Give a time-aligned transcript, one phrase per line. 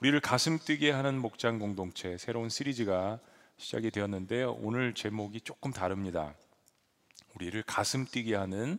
[0.00, 3.20] 우리를 가슴 뛰게 하는 목장 공동체 새로운 시리즈가
[3.58, 4.52] 시작이 되었는데요.
[4.60, 6.34] 오늘 제목이 조금 다릅니다.
[7.34, 8.78] 우리를 가슴 뛰게 하는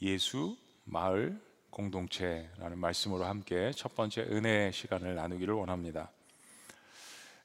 [0.00, 1.40] 예수 마을
[1.70, 6.12] 공동체라는 말씀으로 함께 첫 번째 은혜 시간을 나누기를 원합니다.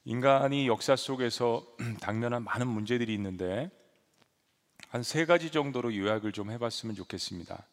[0.04, 1.66] 인간이 역사 속에서
[2.00, 3.70] 당면한 많은 문제들이 있는데
[4.88, 7.66] 한 세 가지 정도로 요약을 좀 해봤으면 좋겠습니다.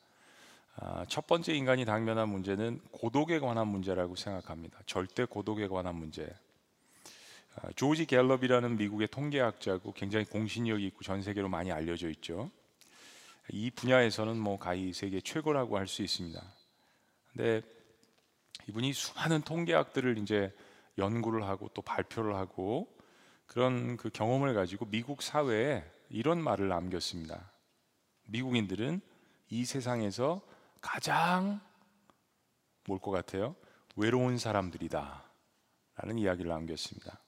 [0.78, 4.80] 아, 첫 번째 인간이 당면한 문제는 고독에 관한 문제라고 생각합니다.
[4.86, 6.28] 절대 고독에 관한 문제.
[7.56, 12.52] 아, 조지 갤럽이라는 미국의 통계학자고 굉장히 공신력이 있고 전 세계로 많이 알려져 있죠.
[13.50, 16.42] 이 분야에서는 뭐 가히 세계 최고라고 할 수 있습니다.
[17.32, 17.61] 근데
[18.68, 20.54] 이분이 수많은 통계학들을 이제
[20.97, 22.88] 연구를 하고 또 발표를 하고
[23.46, 27.52] 그런 그 경험을 가지고 미국 사회에 이런 말을 남겼습니다.
[28.25, 29.00] 미국인들은
[29.50, 30.42] 이 세상에서
[30.86, 31.60] 가장
[32.86, 33.56] 뭘 것 같아요?
[33.95, 35.23] 외로운 사람들이다.
[35.95, 37.20] 라는 이야기를 남겼습니다.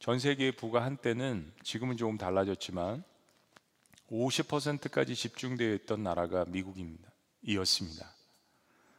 [0.00, 3.04] 전 세계의 부가 한때는 지금은 조금 달라졌지만
[4.10, 7.08] 50%까지 집중되어 있던 나라가 미국입니다.
[7.42, 8.10] 이었습니다.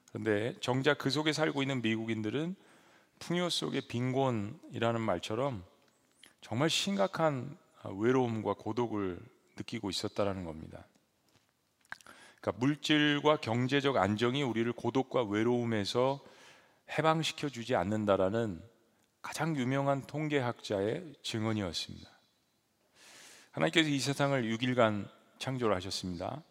[0.09, 2.55] 그런데 정작 그 속에 살고 있는 미국인들은
[3.19, 5.65] 풍요 속의 빈곤이라는 말처럼
[6.39, 9.19] 정말 심각한 외로움과 고독을
[9.57, 10.85] 느끼고 있었다라는 겁니다.
[12.47, 16.21] 그러니까 물질과 경제적 안정이 우리를 고독과 외로움에서
[16.97, 18.61] 해방시켜 주지 않는다라는
[19.21, 22.09] 가장 유명한 통계학자의 증언이었습니다.
[23.51, 25.09] 하나님께서 이 세상을 6일간
[25.39, 26.41] 창조를 하셨습니다.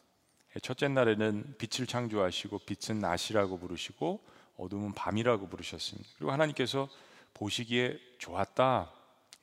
[0.62, 4.22] 첫째 날에는 빛을 창조하시고 빛은 낮이라고 부르시고
[4.58, 6.08] 어둠은 밤이라고 부르셨습니다.
[6.17, 6.91] 그리고 하나님께서
[7.33, 8.92] 보시기에 좋았다.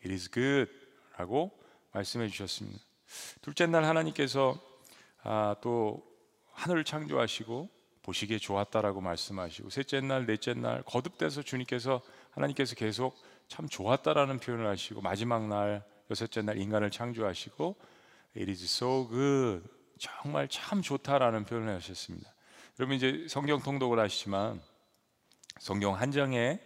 [0.06, 0.72] It is good.
[1.18, 1.52] 라고
[1.94, 2.80] 말씀해 주셨습니다.
[3.42, 4.60] 둘째 날 하나님께서
[5.24, 6.13] 아, 또
[6.54, 7.70] 하늘을 창조하시고
[8.04, 12.02] 보시기에 좋았다라고 말씀하시고 셋째 날, 넷째 날 거듭돼서 주님께서
[12.32, 13.16] 하나님께서 계속
[13.48, 17.76] 참 좋았다라는 표현을 하시고 마지막 날 여섯째 날 인간을 창조하시고
[18.36, 19.66] It is so good
[20.00, 22.34] 정말 참 좋다라는 표현을 하셨습니다.
[22.80, 24.60] 여러분 이제 성경 통독을 하시지만
[25.60, 26.60] 성경 한 장에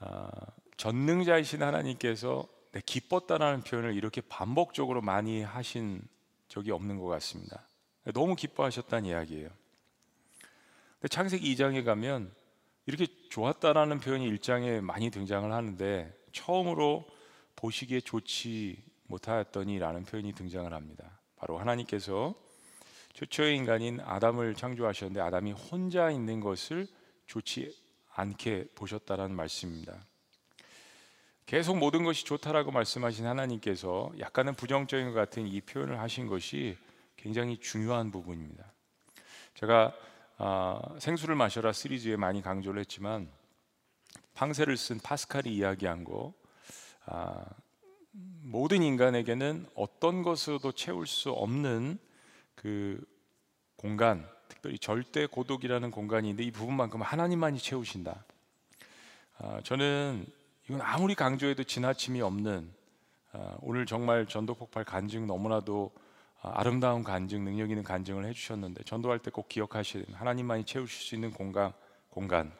[0.00, 0.30] 아,
[0.76, 6.02] 전능자이신 하나님께서 내 기뻤다라는 표현을 이렇게 반복적으로 많이 하신
[6.48, 7.67] 적이 없는 것 같습니다.
[8.12, 9.48] 너무 기뻐하셨다는 이야기예요.
[11.00, 12.32] 근데 창세기 2장에 가면
[12.86, 17.06] 이렇게 좋았다라는 표현이 1장에 많이 등장을 하는데 처음으로
[17.56, 21.20] 보시기에 좋지 못하였더니라는 표현이 등장을 합니다.
[21.36, 22.34] 바로 하나님께서
[23.14, 26.86] 최초의 인간인 아담을 창조하셨는데 아담이 혼자 있는 것을
[27.26, 27.76] 좋지
[28.14, 30.04] 않게 보셨다라는 말씀입니다.
[31.46, 36.76] 계속 모든 것이 좋다라고 말씀하신 하나님께서 약간은 부정적인 것 같은 이 표현을 하신 것이
[37.18, 38.72] 굉장히 중요한 부분입니다.
[39.54, 39.92] 제가
[40.38, 43.28] 아, 생수를 마셔라 시리즈에 많이 강조를 했지만
[44.34, 46.32] 팡세를 쓴 파스칼이 이야기한 거
[47.06, 47.44] 아,
[48.12, 51.98] 모든 인간에게는 어떤 것으로도 채울 수 없는
[52.54, 53.04] 그
[53.76, 58.24] 공간, 특별히 절대 고독이라는 공간이 있는데 이 부분만큼 하나님만이 채우신다.
[59.38, 60.24] 아, 저는
[60.68, 62.72] 이건 아무리 강조해도 지나침이 없는
[63.32, 65.92] 아, 오늘 정말 전도 폭발 간증 너무나도
[66.40, 71.30] 아, 아름다운 간증, 능력 있는 간증을 해주셨는데 전도할 때 꼭 기억하시는 하나님만이 채우실 수 있는
[71.32, 71.72] 공간,
[72.10, 72.52] 공간.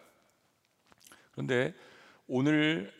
[1.32, 1.74] 그런데
[2.26, 2.92] 오늘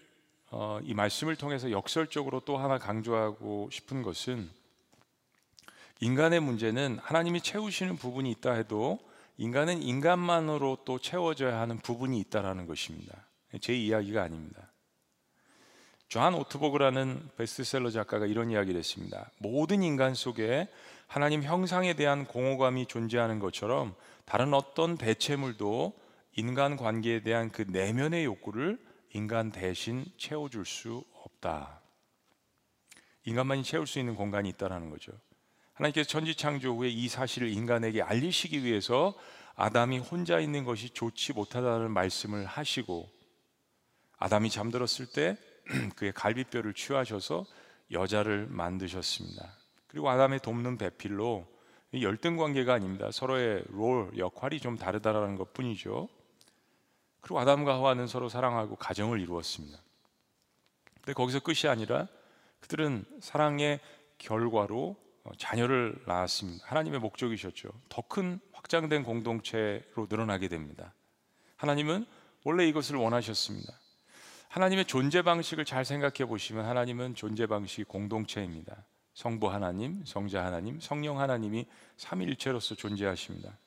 [0.51, 4.49] 어, 이 말씀을 통해서 역설적으로 또 하나 강조하고 싶은 것은
[6.01, 8.99] 인간의 문제는 하나님이 채우시는 부분이 있다 해도
[9.37, 13.27] 인간은 인간만으로 또 채워져야 하는 부분이 있다라는 것입니다.
[13.61, 14.73] 제 이야기가 아닙니다.
[16.09, 19.31] 존 오트버그라는 베스트셀러 작가가 이런 이야기를 했습니다.
[19.37, 20.67] 모든 인간 속에
[21.07, 25.93] 하나님 형상에 대한 공허감이 존재하는 것처럼 다른 어떤 대체물도
[26.37, 28.79] 인간 관계에 대한 그 내면의 욕구를
[29.13, 31.83] 인간 대신 채워줄 수 없다.
[33.25, 35.13] 인간만이 채울 수 있는 공간이 있다는 거죠.
[35.75, 39.13] 하나님께서 천지 창조 후에 이 사실을 인간에게 알리시기 위해서
[39.57, 43.11] 아담이 혼자 있는 것이 좋지 못하다는 말씀을 하시고
[44.17, 45.37] 아담이 잠들었을 때
[45.97, 47.45] 그의 갈비뼈를 취하셔서
[47.91, 49.53] 여자를 만드셨습니다.
[49.87, 51.47] 그리고 아담의 돕는 배필로
[51.95, 53.11] 열등 관계가 아닙니다.
[53.11, 56.09] 서로의 롤 역할이 좀 다르다라는 것뿐이죠.
[57.21, 59.79] 그리고 아담과 하와는 서로 사랑하고 가정을 이루었습니다.
[60.95, 62.07] 근데 거기서 끝이 아니라
[62.61, 63.81] 그들은 사랑의
[64.19, 66.67] 결과로 어, 자녀를 낳았습니다.
[66.67, 67.71] 하나님의 목적이셨죠.
[67.89, 70.93] 더 큰 확장된 공동체로 늘어나게 됩니다.
[71.57, 72.07] 하나님은
[72.45, 73.73] 원래 이것을 원하셨습니다.
[74.49, 78.85] 하나님의 존재 방식을 잘 생각해 보시면 하나님은 존재 방식이 공동체입니다.
[79.15, 81.67] 성부 하나님, 성자 하나님, 성령 하나님이
[81.97, 83.59] 삼위일체로서 존재하십니다.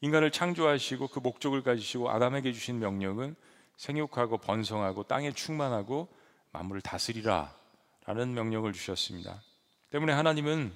[0.00, 3.34] 인간을 창조하시고 그 목적을 가지시고 아담에게 주신 명령은
[3.76, 6.08] 생육하고 번성하고 땅에 충만하고
[6.52, 7.52] 만물을 다스리라
[8.04, 9.42] 라는 명령을 주셨습니다.
[9.90, 10.72] 때문에 하나님은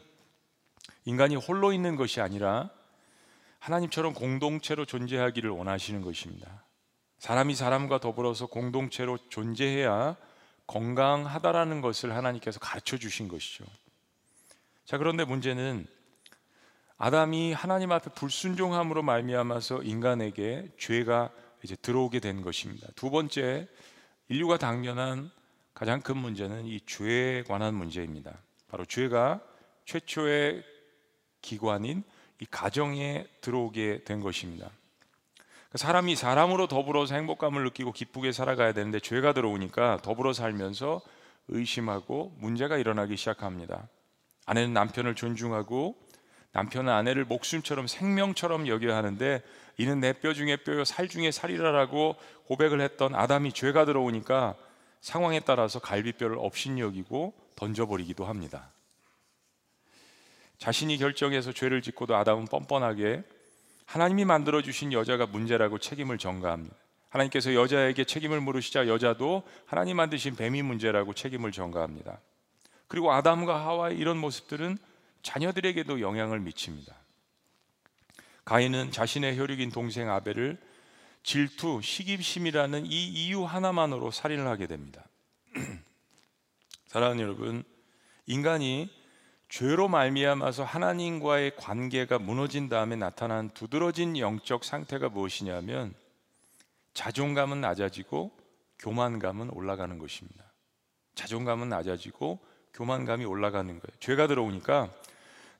[1.04, 2.70] 인간이 홀로 있는 것이 아니라
[3.60, 6.64] 하나님처럼 공동체로 존재하기를 원하시는 것입니다.
[7.20, 10.16] 사람이 사람과 더불어서 공동체로 존재해야
[10.66, 13.64] 건강하다라는 것을 하나님께서 가르쳐 주신 것이죠.
[14.86, 15.86] 자, 그런데 문제는
[16.96, 21.30] 아담이 하나님 앞에 불순종함으로 말미암아서 인간에게 죄가
[21.62, 22.88] 이제 들어오게 된 것입니다.
[22.96, 23.68] 두 번째
[24.28, 25.30] 인류가 당면한
[25.74, 28.38] 가장 큰 문제는 이 죄에 관한 문제입니다.
[28.68, 29.42] 바로 죄가
[29.84, 30.64] 최초의
[31.42, 32.02] 기관인
[32.40, 34.70] 이 가정에 들어오게 된 것입니다.
[35.74, 41.00] 사람이 사람으로 더불어서 행복감을 느끼고 기쁘게 살아가야 되는데 죄가 들어오니까 더불어 살면서
[41.48, 43.88] 의심하고 문제가 일어나기 시작합니다.
[44.46, 45.96] 아내는 남편을 존중하고
[46.52, 49.42] 남편은 아내를 목숨처럼 생명처럼 여겨야 하는데
[49.78, 54.56] 이는 내 뼈 중에 뼈요 살 중에 살이라라고 고백을 했던 아담이 죄가 들어오니까
[55.00, 58.72] 상황에 따라서 갈비뼈를 업신여기고 던져버리기도 합니다.
[60.58, 63.22] 자신이 결정해서 죄를 짓고도 아담은 뻔뻔하게
[63.90, 66.76] 하나님이 만들어 주신 여자가 문제라고 책임을 전가합니다.
[67.08, 72.20] 하나님께서 여자에게 책임을 물으시자 여자도 하나님 만드신 뱀이 문제라고 책임을 전가합니다.
[72.86, 74.78] 그리고 아담과 하와의 이런 모습들은
[75.22, 76.94] 자녀들에게도 영향을 미칩니다.
[78.44, 80.56] 가인은 자신의 혈육인 동생 아벨을
[81.24, 85.04] 질투, 시기심이라는 이 이유 하나만으로 살인을 하게 됩니다.
[86.86, 87.64] 사랑하는 여러분,
[88.26, 88.88] 인간이
[89.50, 95.92] 죄로 말미암아서 하나님과의 관계가 무너진 다음에 나타난 두드러진 영적 상태가 무엇이냐면
[96.94, 98.30] 자존감은 낮아지고
[98.78, 100.44] 교만감은 올라가는 것입니다.
[101.16, 102.38] 자존감은 낮아지고
[102.74, 103.98] 교만감이 올라가는 거예요.
[103.98, 104.88] 죄가 들어오니까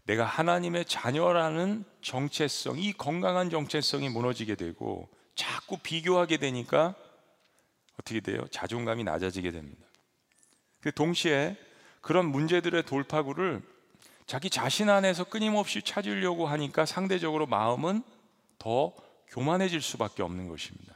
[0.05, 6.95] 내가 하나님의 자녀라는 정체성, 이 건강한 정체성이 무너지게 되고 자꾸 비교하게 되니까
[8.01, 8.47] 어떻게 돼요?
[8.53, 9.85] 자존감이 낮아지게 됩니다.
[10.81, 11.57] 그 동시에
[12.01, 13.80] 그런 문제들의 돌파구를
[14.31, 18.05] 자기 자신 안에서 끊임없이 찾으려고 하니까 상대적으로 마음은
[18.61, 18.94] 더
[19.27, 20.94] 교만해질 수밖에 없는 것입니다.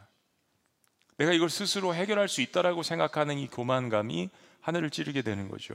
[1.16, 5.74] 내가 이걸 스스로 해결할 수 있다라고 생각하는 이 교만감이 하늘을 찌르게 되는 거죠.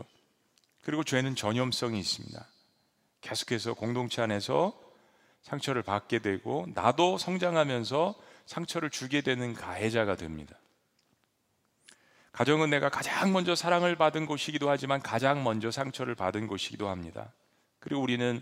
[0.84, 2.48] 그리고 죄는 전염성이 있습니다.
[3.20, 4.80] 계속해서 공동체 안에서
[5.42, 8.16] 상처를 받게 되고 나도 성장하면서
[8.46, 10.56] 상처를 주게 되는 가해자가 됩니다.
[12.32, 17.34] 가정은 내가 가장 먼저 사랑을 받은 곳이기도 하지만 가장 먼저 상처를 받은 곳이기도 합니다.
[17.80, 18.42] 그리고 우리는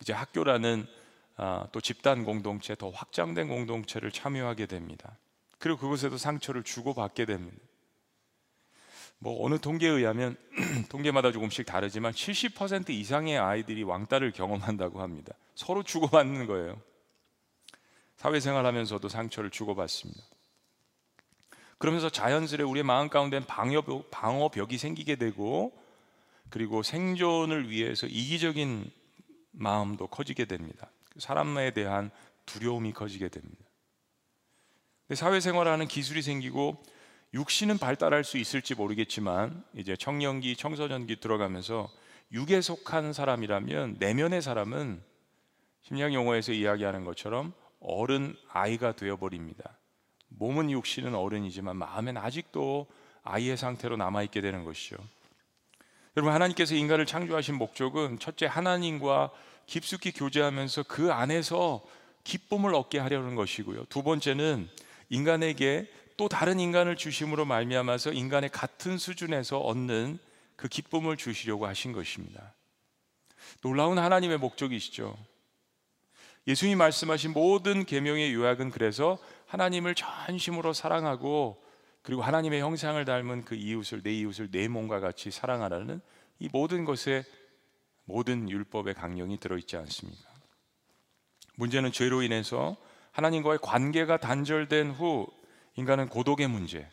[0.00, 0.86] 이제 학교라는
[1.36, 5.16] 아, 또 집단 공동체, 더 확장된 공동체를 참여하게 됩니다.
[5.58, 7.58] 그리고 그곳에도 상처를 주고 받게 됩니다.
[9.18, 10.36] 뭐 어느 통계에 의하면
[10.88, 15.34] 통계마다 조금씩 다르지만 70% 이상의 아이들이 왕따를 경험한다고 합니다.
[15.54, 16.80] 서로 주고받는 거예요.
[18.16, 20.22] 사회생활하면서도 상처를 주고받습니다.
[21.78, 25.72] 그러면서 자연스레 우리의 마음 가운데 방어벽, 방어벽이 생기게 되고
[26.50, 28.90] 그리고 생존을 위해서 이기적인
[29.52, 30.90] 마음도 커지게 됩니다.
[31.18, 32.10] 사람에 대한
[32.46, 33.64] 두려움이 커지게 됩니다.
[35.12, 36.82] 사회생활하는 기술이 생기고
[37.34, 41.88] 육신은 발달할 수 있을지 모르겠지만 이제 청년기, 청소년기 들어가면서
[42.32, 45.02] 육에 속한 사람이라면 내면의 사람은
[45.82, 49.78] 심리학 용어에서 이야기하는 것처럼 어른 아이가 되어 버립니다.
[50.28, 52.86] 몸은 육신은 어른이지만 마음엔 아직도
[53.22, 54.96] 아이의 상태로 남아 있게 되는 것이죠.
[56.20, 59.30] 여러분 하나님께서 인간을 창조하신 목적은 첫째 하나님과
[59.64, 61.82] 깊숙이 교제하면서 그 안에서
[62.24, 63.86] 기쁨을 얻게 하려는 것이고요.
[63.86, 64.68] 두 번째는
[65.08, 70.18] 인간에게 또 다른 인간을 주심으로 말미암아서 인간의 같은 수준에서 얻는
[70.56, 72.52] 그 기쁨을 주시려고 하신 것입니다.
[73.62, 75.16] 놀라운 하나님의 목적이시죠.
[76.48, 81.64] 예수님이 말씀하신 모든 계명의 요약은 그래서 하나님을 전심으로 사랑하고
[82.02, 86.00] 그리고 하나님의 형상을 닮은 그 이웃을 내 이웃을 내 몸과 같이 사랑하라는
[86.38, 87.24] 이 모든 것에
[88.04, 90.30] 모든 율법의 강령이 들어있지 않습니까?
[91.56, 92.76] 문제는 죄로 인해서
[93.12, 95.28] 하나님과의 관계가 단절된 후
[95.76, 96.88] 인간은 고독의 문제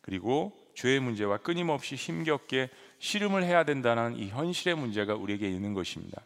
[0.00, 6.22] 그리고 죄의 문제와 끊임없이 힘겹게 씨름을 해야 된다는 이 현실의 문제가 우리에게 있는 것입니다.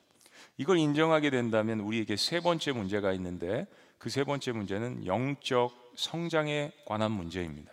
[0.57, 3.67] 이걸 인정하게 된다면 우리에게 세 번째 문제가 있는데
[3.99, 7.73] 그 세 번째 문제는 영적 성장에 관한 문제입니다.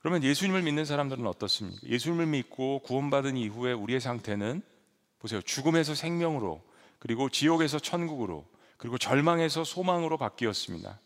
[0.00, 1.80] 그러면 예수님을 믿는 사람들은 어떻습니까?
[1.86, 4.62] 예수님을 믿고 구원받은 이후에 우리의 상태는
[5.18, 5.42] 보세요.
[5.42, 6.62] 죽음에서 생명으로
[6.98, 8.46] 그리고 지옥에서 천국으로
[8.78, 10.98] 그리고 절망에서 소망으로 바뀌었습니다.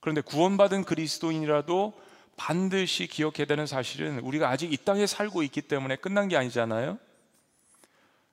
[0.00, 1.92] 그런데 구원받은 그리스도인이라도
[2.36, 6.98] 반드시 기억해야 되는 사실은 우리가 아직 이 땅에 살고 있기 때문에 끝난 게 아니잖아요.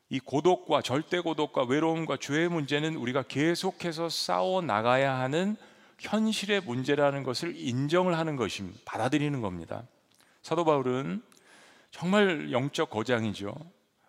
[0.10, 5.56] 이 고독과 절대 고독과 외로움과 죄의 문제는 우리가 계속해서 싸워 나가야 하는
[6.02, 8.80] 현실의 문제라는 것을 인정을 하는 것입니다.
[8.86, 9.84] 받아들이는 겁니다.
[10.42, 11.22] 사도 바울은
[11.92, 13.54] 정말 영적 거장이죠.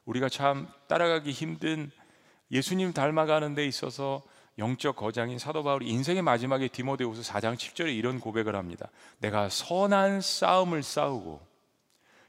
[0.07, 1.91] 우리가 참 따라가기 힘든
[2.51, 4.23] 예수님 닮아가는 데 있어서
[4.59, 8.89] 영적 거장인 사도 바울이 인생의 마지막에 디모데후서 4장 7절에 이런 고백을 합니다.
[9.19, 11.41] 내가 선한 싸움을 싸우고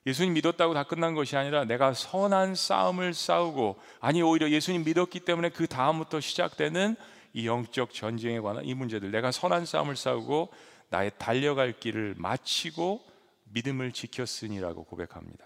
[0.06, 5.50] 예수님 믿었다고 다 끝난 것이 아니라 내가 선한 싸움을 싸우고 아니 오히려 예수님 믿었기 때문에
[5.50, 6.96] 그 다음부터 시작되는
[7.34, 10.50] 이 영적 전쟁에 관한 이 문제들 내가 선한 싸움을 싸우고
[10.90, 13.04] 나의 달려갈 길을 마치고
[13.46, 15.46] 믿음을 지켰으니라고 고백합니다.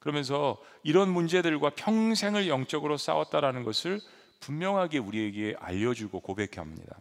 [0.00, 4.00] 그러면서 이런 문제들과 평생을 영적으로 싸웠다라는 것을
[4.40, 7.00] 분명하게 우리에게 알려주고 고백합니다.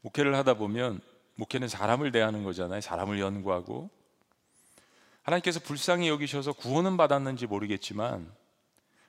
[0.00, 1.00] 목회를 하다 보면
[1.34, 2.80] 목회는 사람을 대하는 거잖아요.
[2.80, 3.90] 사람을 연구하고
[5.22, 8.30] 하나님께서 불쌍히 여기셔서 구원은 받았는지 모르겠지만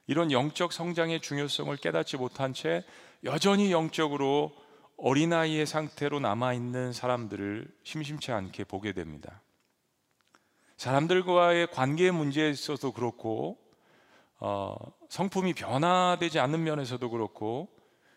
[0.08, 2.84] 이런 영적 성장의 중요성을 깨닫지 못한 채
[3.24, 4.56] 여전히 영적으로
[4.98, 9.42] 어린아이의 상태로 남아있는 사람들을 심심치 않게 보게 됩니다.
[10.78, 13.58] 사람들과의 관계 문제에 있어서 그렇고,
[14.40, 14.76] 어,
[15.10, 17.70] 성품이 변화되지 않는 면에서도 그렇고,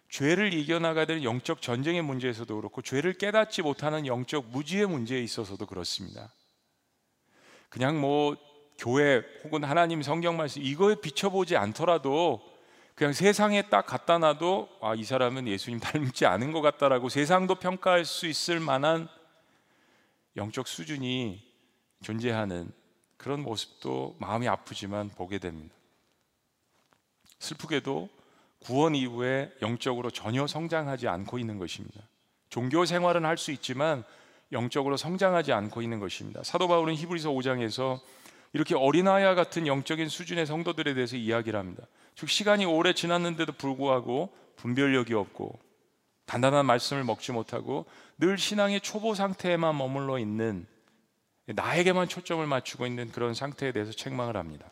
[0.08, 6.32] 죄를 이겨나가야 되는 영적 전쟁의 문제에서도 그렇고, 죄를 깨닫지 못하는 영적 무지의 문제에 있어서도 그렇습니다.
[7.68, 8.36] 그냥 뭐
[8.78, 12.40] 교회 혹은 하나님 성경 말씀 이거에 비춰보지 않더라도
[12.94, 18.04] 그냥 세상에 딱 갖다 놔도 아, 이 사람은 예수님 닮지 않은 것 같다라고 세상도 평가할
[18.04, 19.08] 수 있을 만한
[20.36, 21.42] 영적 수준이
[22.02, 22.70] 존재하는
[23.16, 25.74] 그런 모습도 마음이 아프지만 보게 됩니다.
[27.40, 28.08] 슬프게도
[28.60, 32.00] 구원 이후에 영적으로 전혀 성장하지 않고 있는 것입니다.
[32.48, 34.04] 종교 생활은 할 수 있지만
[34.50, 36.42] 영적으로 성장하지 않고 있는 것입니다.
[36.42, 38.00] 사도 바울은 히브리서 5장에서
[38.52, 41.86] 이렇게 어린아이와 같은 영적인 수준의 성도들에 대해서 이야기를 합니다.
[42.14, 45.58] 즉 시간이 오래 지났는데도 불구하고 분별력이 없고
[46.26, 47.86] 단단한 말씀을 먹지 못하고
[48.18, 50.66] 늘 신앙의 초보 상태에만 머물러 있는
[51.46, 54.70] 나에게만 초점을 맞추고 있는 그런 상태에 대해서 책망을 합니다.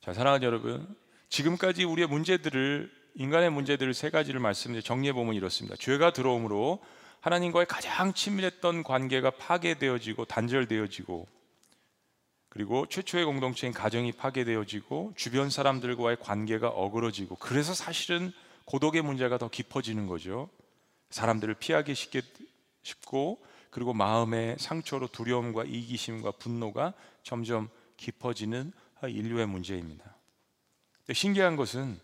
[0.00, 0.96] 자, 사랑하는 여러분,
[1.28, 5.76] 지금까지 우리의 문제들을 인간의 문제들을 세 가지를 말씀드려 정리해 보면 이렇습니다.
[5.76, 6.82] 죄가 들어옴으로
[7.20, 11.26] 하나님과의 가장 친밀했던 관계가 파괴되어지고 단절되어지고
[12.52, 18.30] 그리고 최초의 공동체인 가정이 파괴되어지고 주변 사람들과의 관계가 어그러지고 그래서 사실은
[18.66, 20.50] 고독의 문제가 더 깊어지는 거죠.
[21.08, 22.20] 사람들을 피하기 쉽게
[22.82, 26.92] 쉽고 그리고 마음의 상처로 두려움과 이기심과 분노가
[27.22, 30.14] 점점 깊어지는 인류의 문제입니다.
[31.10, 31.98] 신기한 것은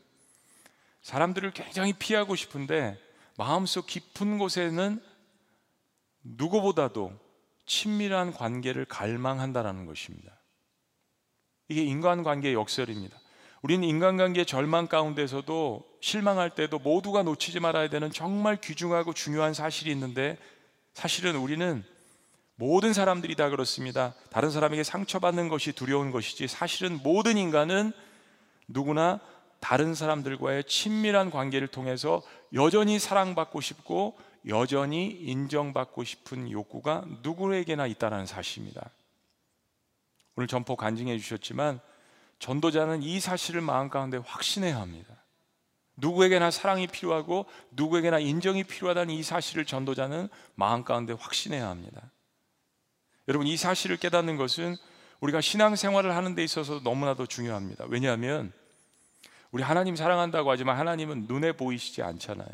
[1.03, 2.99] 사람들을 굉장히 피하고 싶은데
[3.37, 4.99] 마음속 깊은 곳에는
[6.23, 7.13] 누구보다도
[7.67, 10.38] 친밀한 관계를 갈망한다라는 것입니다.
[11.69, 13.19] 이게 인간관계의 역설입니다.
[13.61, 20.39] 우리는 인간관계 절망 가운데서도 실망할 때도 모두가 놓치지 말아야 되는 정말 귀중하고 중요한 사실이 있는데
[20.95, 21.85] 사실은 우리는
[22.55, 24.15] 모든 사람들이 다 그렇습니다.
[24.31, 27.93] 다른 사람에게 상처받는 것이 두려운 것이지 사실은 모든 인간은
[28.67, 29.21] 누구나
[29.61, 32.23] 다른 사람들과의 친밀한 관계를 통해서
[32.53, 34.17] 여전히 사랑받고 싶고
[34.49, 38.91] 여전히 인정받고 싶은 욕구가 누구에게나 있다는 사실입니다.
[40.39, 41.81] 오늘 전포 간증해 주셨지만
[42.39, 45.17] 전도자는 이 사실을 마음 가운데 확신해야 합니다.
[45.97, 52.13] 누구에게나 사랑이 필요하고 누구에게나 인정이 필요하다는 이 사실을 전도자는 마음 가운데 확신해야 합니다.
[53.27, 54.77] 여러분 이 사실을 깨닫는 것은
[55.19, 57.87] 우리가 신앙생활을 하는 데 있어서 너무나도 중요합니다.
[57.89, 58.53] 왜냐하면
[59.51, 62.49] 우리 하나님 사랑한다고 하지만 하나님은 눈에 보이시지 않잖아요.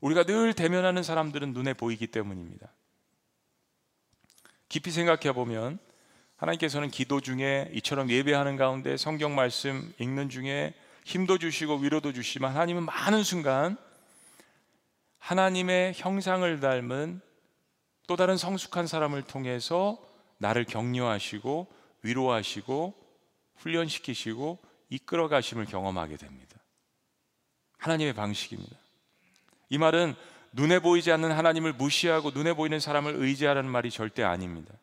[0.00, 2.72] 우리가 늘 대면하는 사람들은 눈에 보이기 때문입니다.
[4.70, 5.84] 깊이 생각해 보면
[6.36, 10.74] 하나님께서는 기도 중에 이처럼 예배하는 가운데 성경 말씀 읽는 중에
[11.04, 13.76] 힘도 주시고 위로도 주시지만 하나님은 많은 순간
[15.18, 17.20] 하나님의 형상을 닮은
[18.06, 19.98] 또 다른 성숙한 사람을 통해서
[20.38, 21.66] 나를 격려하시고
[22.02, 22.94] 위로하시고
[23.56, 24.58] 훈련시키시고
[24.90, 26.56] 이끌어 가심을 경험하게 됩니다.
[27.78, 28.76] 하나님의 방식입니다.
[29.70, 30.14] 이 말은
[30.52, 34.74] 눈에 보이지 않는 하나님을 무시하고 눈에 보이는 사람을 의지하라는 말이 절대 아닙니다.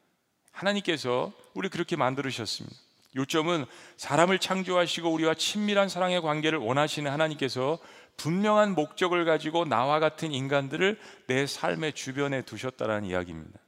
[0.53, 2.75] 하나님께서 우리 그렇게 만들으셨습니다.
[3.15, 3.65] 요점은
[3.97, 7.77] 사람을 창조하시고 우리와 친밀한 사랑의 관계를 원하시는 하나님께서
[8.17, 13.59] 분명한 목적을 가지고 나와 같은 인간들을 내 삶의 주변에 두셨다라는 이야기입니다.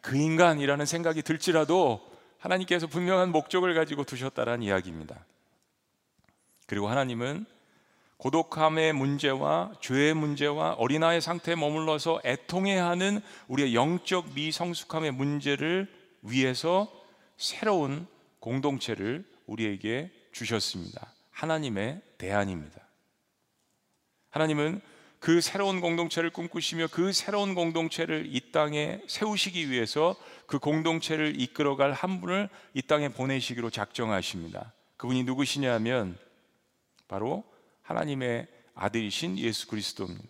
[0.00, 2.00] 그 인간이라는 생각이 들지라도
[2.38, 5.24] 하나님께서 분명한 목적을 가지고 두셨다라는 이야기입니다.
[6.66, 7.46] 그리고 하나님은
[8.16, 15.92] 고독함의 문제와 죄의 문제와 어린아이 상태에 머물러서 애통해야 하는 우리의 영적 미성숙함의 문제를
[16.22, 16.90] 위해서
[17.36, 18.06] 새로운
[18.40, 21.12] 공동체를 우리에게 주셨습니다.
[21.30, 22.80] 하나님의 대안입니다.
[24.30, 24.80] 하나님은
[25.18, 30.16] 그 새로운 공동체를 꿈꾸시며 그 새로운 공동체를 이 땅에 세우시기 위해서
[30.46, 34.72] 그 공동체를 이끌어갈 한 분을 이 땅에 보내시기로 작정하십니다.
[34.98, 36.18] 그분이 누구시냐면
[37.08, 37.44] 바로
[37.84, 40.28] 하나님의 아들이신 예수 그리스도입니다.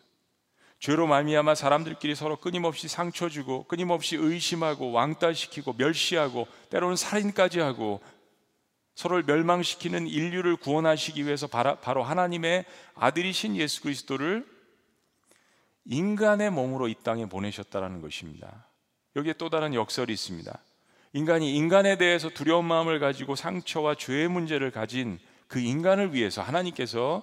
[0.79, 8.03] 죄로 말미암아 사람들끼리 서로 끊임없이 상처 주고 끊임없이 의심하고 왕따시키고 멸시하고 때로는 살인까지 하고
[8.95, 14.47] 서로를 멸망시키는 인류를 구원하시기 위해서 바로 하나님의 아들이신 예수 그리스도를
[15.87, 18.67] 인간의 몸으로 이 땅에 보내셨다라는 것입니다.
[19.17, 20.59] 여기에 또 다른 역설이 있습니다.
[21.13, 27.23] 인간이 인간에 대해서 두려운 마음을 가지고 상처와 죄의 문제를 가진 그 인간을 위해서 하나님께서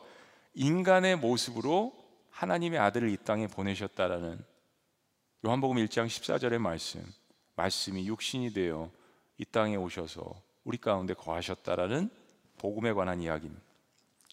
[0.53, 1.93] 인간의 모습으로
[2.29, 4.43] 하나님의 아들을 이 땅에 보내셨다라는
[5.45, 7.03] 요한복음 1장 14절의 말씀.
[7.55, 8.91] 말씀이 육신이 되어
[9.37, 12.09] 이 땅에 오셔서 우리 가운데 거하셨다라는
[12.57, 13.61] 복음에 관한 이야기입니다.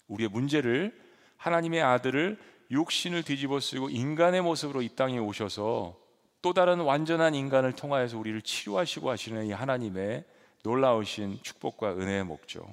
[0.08, 0.98] 우리의 문제를
[1.37, 2.38] 하나님의 아들을
[2.70, 5.98] 육신을 뒤집어 쓰고 인간의 모습으로 이 땅에 오셔서
[6.42, 10.25] 또 다른 완전한 인간을 통하여서 우리를 치료하시고 하시는 이 하나님의
[10.62, 12.68] 놀라우신 축복과 은혜의 목적.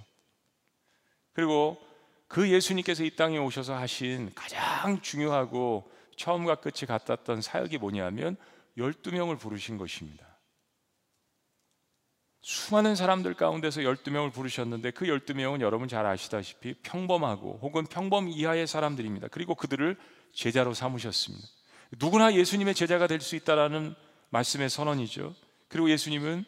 [1.33, 1.77] 그리고
[2.27, 8.37] 그 예수님께서 이 땅에 오셔서 하신 가장 중요하고 처음과 끝이 같았던 사역이 뭐냐면
[8.77, 10.25] 12명을 부르신 것입니다.
[12.41, 19.29] 수많은 사람들 가운데서 12명을 부르셨는데 그 12명은 여러분 잘 아시다시피 평범하고 혹은 평범 이하의 사람들입니다.
[19.29, 19.97] 그리고 그들을
[20.31, 21.47] 제자로 삼으셨습니다.
[21.97, 23.95] 누구나 예수님의 제자가 될 수 있다라는
[24.29, 25.33] 말씀의 선언이죠.
[25.69, 26.45] 그리고 예수님은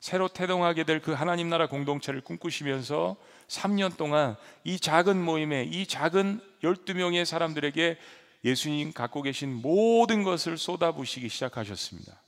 [0.00, 3.16] 새로 태동하게 될 그 하나님 나라 공동체를 꿈꾸시면서
[3.48, 7.98] 3년 동안 이 작은 모임에 이 작은 12명의 사람들에게
[8.44, 12.20] 예수님 갖고 계신 모든 것을 쏟아부시기 시작하셨습니다.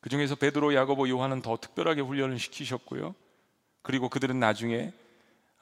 [0.00, 3.14] 그 중에서 베드로, 야고보, 요한은 더 특별하게 훈련을 시키셨고요.
[3.82, 4.92] 그리고 그들은 나중에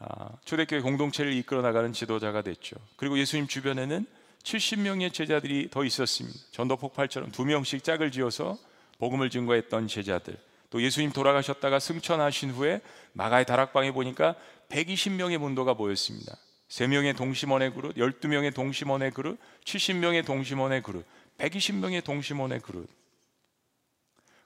[0.00, 2.76] 아, 초대교회 공동체를 이끌어 나가는 지도자가 됐죠.
[2.96, 4.06] 그리고 예수님 주변에는
[4.44, 6.38] 70명의 제자들이 더 있었습니다.
[6.52, 8.56] 전도 폭발처럼 두 명씩 짝을 지어서
[8.98, 10.47] 복음을 증거했던 제자들.
[10.70, 12.80] 또 예수님 돌아가셨다가 승천하신 후에
[13.12, 14.34] 마가의 다락방에 보니까
[14.68, 16.36] 120명의 문도가 모였습니다.
[16.68, 21.04] 3명의 동심원의 그룹, 12명의 동심원의 그룹, 70명의 동심원의 그룹,
[21.38, 22.86] 120명의 동심원의 그룹.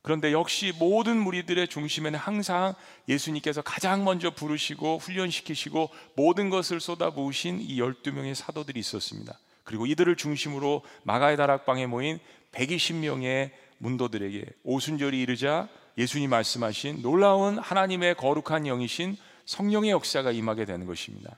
[0.02, 2.74] 그런데 역시 모든 무리들의 중심에는 항상
[3.08, 9.38] 예수님께서 가장 먼저 부르시고 훈련시키시고 모든 것을 쏟아부으신 이 12명의 사도들이 있었습니다.
[9.62, 12.18] 그리고 이들을 중심으로 마가의 다락방에 모인
[12.50, 21.37] 120명의 문도들에게 오순절이 이르자 예수님 말씀하신 놀라운 하나님의 거룩한 영이신 성령의 역사가 임하게 되는 것입니다.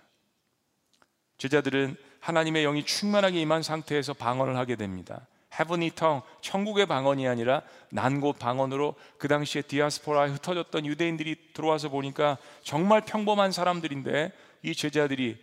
[1.38, 5.26] 제자들은 하나님의 영이 충만하게 임한 상태에서 방언을 하게 됩니다.
[5.58, 13.02] 헤븐이 텅 천국의 방언이 아니라 난곳 방언으로 그 당시에 디아스포라에 흩어졌던 유대인들이 들어와서 보니까 정말
[13.02, 15.38] 평범한 사람들인데 이 제자들이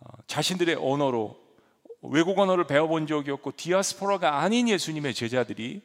[0.00, 1.38] 어, 자신들의 언어로
[2.02, 5.82] 외국 언어를 배워본 적이 없고 디아스포라가 아닌 예수님의 제자들이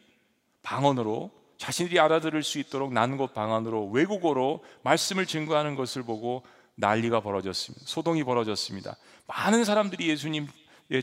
[0.63, 6.44] 방언으로 자신들이 알아들을 수 있도록 난곳 방언으로 외국어로 말씀을 증거하는 것을 보고
[6.76, 7.86] 난리가 벌어졌습니다.
[7.88, 8.98] 소동이 벌어졌습니다.
[9.28, 10.48] 많은 사람들이 예수님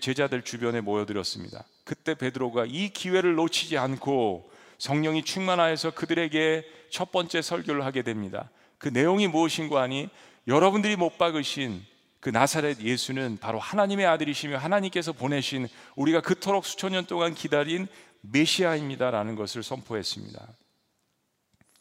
[0.01, 1.65] 제자들 주변에 모여들었습니다.
[1.85, 8.51] 그때 베드로가 이 기회를 놓치지 않고 성령이 충만하여서 그들에게 첫 번째 설교를 하게 됩니다.
[8.79, 10.09] 그 내용이 무엇인가 하니
[10.47, 11.85] 여러분들이 못 박으신
[12.21, 17.89] 그 나사렛 예수는 바로 하나님의 아들이시며 하나님께서 보내신 우리가 그토록 수천 년 동안 기다린
[18.23, 20.47] 메시아입니다라는 것을 선포했습니다.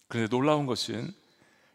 [0.08, 1.12] 그런데 놀라운 것은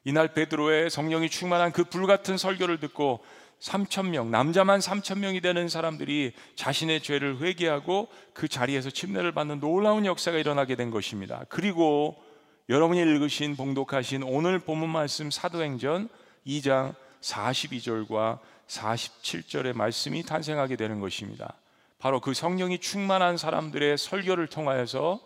[0.05, 3.25] 이날 베드로의 성령이 충만한 그 불같은 설교를 듣고
[3.61, 10.05] 3천 명, 남자만 3천 명이 되는 사람들이 자신의 죄를 회개하고 그 자리에서 침례를 받는 놀라운
[10.05, 11.45] 역사가 일어나게 된 것입니다.
[11.49, 12.23] 그리고
[12.69, 16.09] 여러분이 읽으신 봉독하신 오늘 본문 말씀 사도행전
[16.47, 21.55] 2장 42절과 47절의 말씀이 탄생하게 되는 것입니다.
[21.99, 25.21] 바로 그 성령이 충만한 사람들의 설교를 통하여서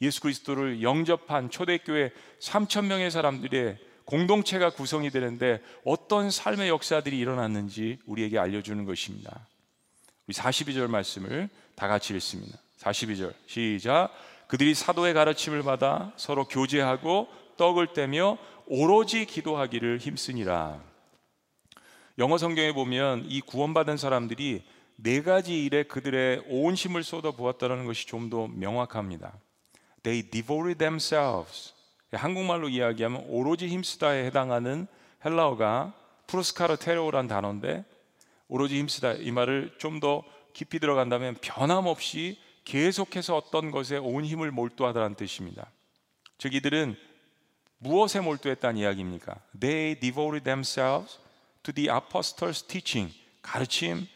[0.00, 8.38] 예수 그리스도를 영접한 초대교회 3천 명의 사람들의 공동체가 구성이 되는데 어떤 삶의 역사들이 일어났는지 우리에게
[8.38, 9.46] 알려주는 것입니다.
[10.26, 12.58] 우리 42절 말씀을 다 같이 읽습니다.
[12.78, 14.10] 42절 시작.
[14.46, 20.80] 그들이 사도의 가르침을 받아 서로 교제하고 떡을 떼며 오로지 기도하기를 힘쓰니라.
[22.18, 24.64] 영어 성경에 보면 이 구원받은 사람들이
[25.00, 29.32] 네 가지 일에 그들의 온 힘을 쏟아 부었다는 것이 좀 더 명확합니다.
[30.02, 31.72] They devoted themselves
[32.12, 34.86] 한국말로 이야기하면 오로지 힘쓰다에 해당하는
[35.24, 35.94] 헬라어가
[36.26, 37.84] 프로스카르테로란 단어인데
[38.48, 45.14] 오로지 힘쓰다 이 말을 좀 더 깊이 들어간다면 변함없이 계속해서 어떤 것에 온 힘을 몰두하다는
[45.14, 45.70] 뜻입니다.
[46.38, 46.96] 즉 이들은
[47.78, 49.36] 무엇에 몰두했다는 이야기입니까?
[49.60, 51.18] They devoted themselves
[51.62, 54.08] to the apostles' teaching 가르침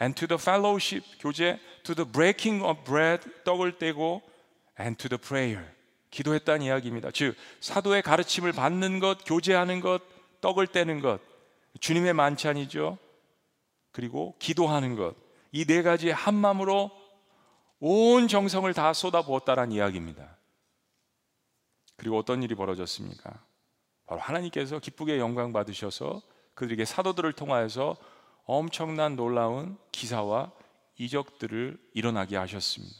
[0.00, 4.22] and to the fellowship 교제 to the breaking of bread 떡을 떼고
[4.78, 5.66] and to the prayer
[6.10, 7.10] 기도했다는 이야기입니다.
[7.12, 10.02] 즉 사도의 가르침을 받는 것, 교제하는 것,
[10.40, 11.20] 떡을 떼는 것
[11.78, 12.98] 주님의 만찬이죠.
[13.92, 15.14] 그리고 기도하는 것.
[15.52, 16.90] 이 네 가지 한 마음으로
[17.80, 20.36] 온 정성을 다 쏟아부었다라는 이야기입니다.
[21.96, 23.44] 그리고 어떤 일이 벌어졌습니까?
[24.06, 26.22] 바로 하나님께서 기쁘게 영광 받으셔서
[26.54, 27.96] 그들에게 사도들을 통하여서
[28.50, 30.50] 엄청난 놀라운 기사와
[30.98, 32.96] 이적들을 일어나게 하셨습니다.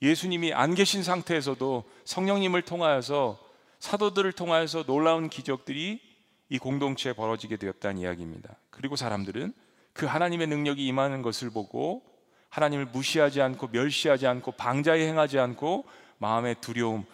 [0.00, 3.40] 예수님이 안 계신 상태에서도 성령님을 통하여서
[3.80, 6.00] 사도들을 통하여서 놀라운 기적들이
[6.48, 8.54] 이 공동체에 벌어지게 되었다는 이야기입니다.
[8.70, 9.52] 그리고 사람들은
[9.92, 12.04] 그 하나님의 능력이 임하는 것을 보고
[12.50, 15.86] 하나님을 무시하지 않고 멸시하지 않고 방자에 행하지 않고
[16.18, 17.04] 마음의 두려움,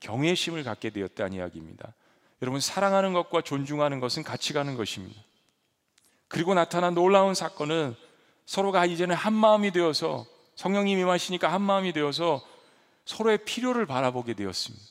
[0.00, 1.92] 경외심을 갖게 되었다는 이야기입니다.
[2.40, 5.20] 여러분 사랑하는 것과 존중하는 것은 같이 가는 것입니다.
[6.28, 7.94] 그리고 나타난 놀라운 사건은
[8.46, 12.42] 서로가 이제는 한 마음이 되어서 성령님이 마시니까 한 마음이 되어서
[13.04, 14.84] 서로의 필요를 바라보게 되었습니다.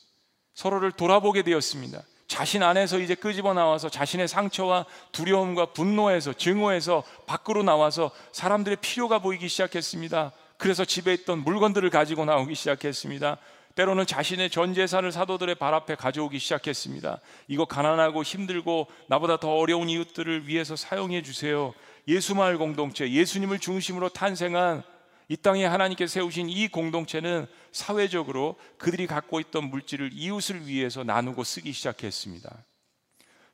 [0.54, 2.02] 서로를 돌아보게 되었습니다.
[2.28, 9.48] 자신 안에서 이제 끄집어 나와서 자신의 상처와 두려움과 분노에서 증오에서 밖으로 나와서 사람들의 필요가 보이기
[9.48, 10.32] 시작했습니다.
[10.56, 13.38] 그래서 집에 있던 물건들을 가지고 나오기 시작했습니다.
[13.76, 17.20] 때로는 자신의 전 재산을 사도들의 발 앞에 가져오기 시작했습니다.
[17.46, 21.74] 이거 가난하고 힘들고 나보다 더 어려운 이웃들을 위해서 사용해 주세요.
[22.08, 24.82] 예수마을 공동체, 예수님을 중심으로 탄생한
[25.28, 31.72] 이 땅에 하나님께 세우신 이 공동체는 사회적으로 그들이 갖고 있던 물질을 이웃을 위해서 나누고 쓰기
[31.72, 32.64] 시작했습니다.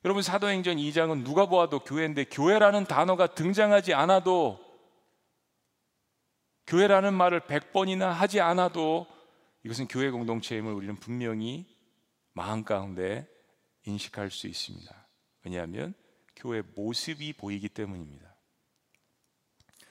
[0.05, 4.59] 여러분 사도행전 2장은 누가 보아도 교회인데 교회라는 단어가 등장하지 않아도
[6.67, 9.12] 교회라는 말을 100번이나 하지 않아도
[9.63, 11.65] 이것은 교회 공동체임을 우리는 분명히
[12.33, 13.27] 마음 가운데
[13.85, 15.07] 인식할 수 있습니다.
[15.43, 15.93] 왜냐하면
[16.35, 18.33] 교회 모습이 보이기 때문입니다.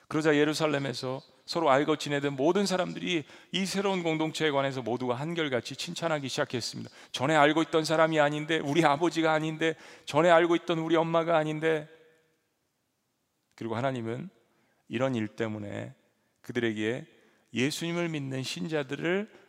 [0.08, 6.90] 그러자 예루살렘에서 서로 알고 지내던 모든 사람들이 이 새로운 공동체에 관해서 모두가 한결같이 칭찬하기 시작했습니다.
[7.10, 11.88] 전에 알고 있던 사람이 아닌데, 우리 아버지가 아닌데, 전에 알고 있던 우리 엄마가 아닌데,
[13.54, 14.28] 그리고 하나님은
[14.88, 15.94] 이런 일 때문에
[16.42, 17.06] 그들에게
[17.54, 19.41] 예수님을 믿는 신자들을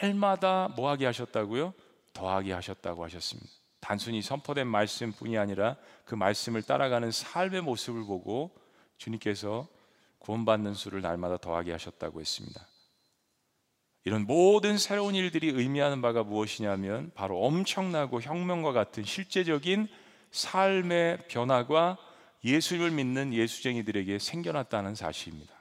[0.00, 1.74] 날마다 뭐하게 하셨다고요?
[2.12, 3.50] 더하게 하셨다고 하셨습니다.
[3.80, 8.50] 단순히 선포된 말씀뿐이 아니라 그 말씀을 따라가는 삶의 모습을 보고
[8.96, 9.68] 주님께서
[10.18, 12.66] 구원받는 수를 날마다 더하게 하셨다고 했습니다.
[14.04, 19.88] 이런 모든 새로운 일들이 의미하는 바가 무엇이냐면 바로 엄청나고 혁명과 같은 실제적인
[20.30, 21.98] 삶의 변화가
[22.44, 25.57] 예수를 믿는 예수쟁이들에게 생겨났다는 사실입니다.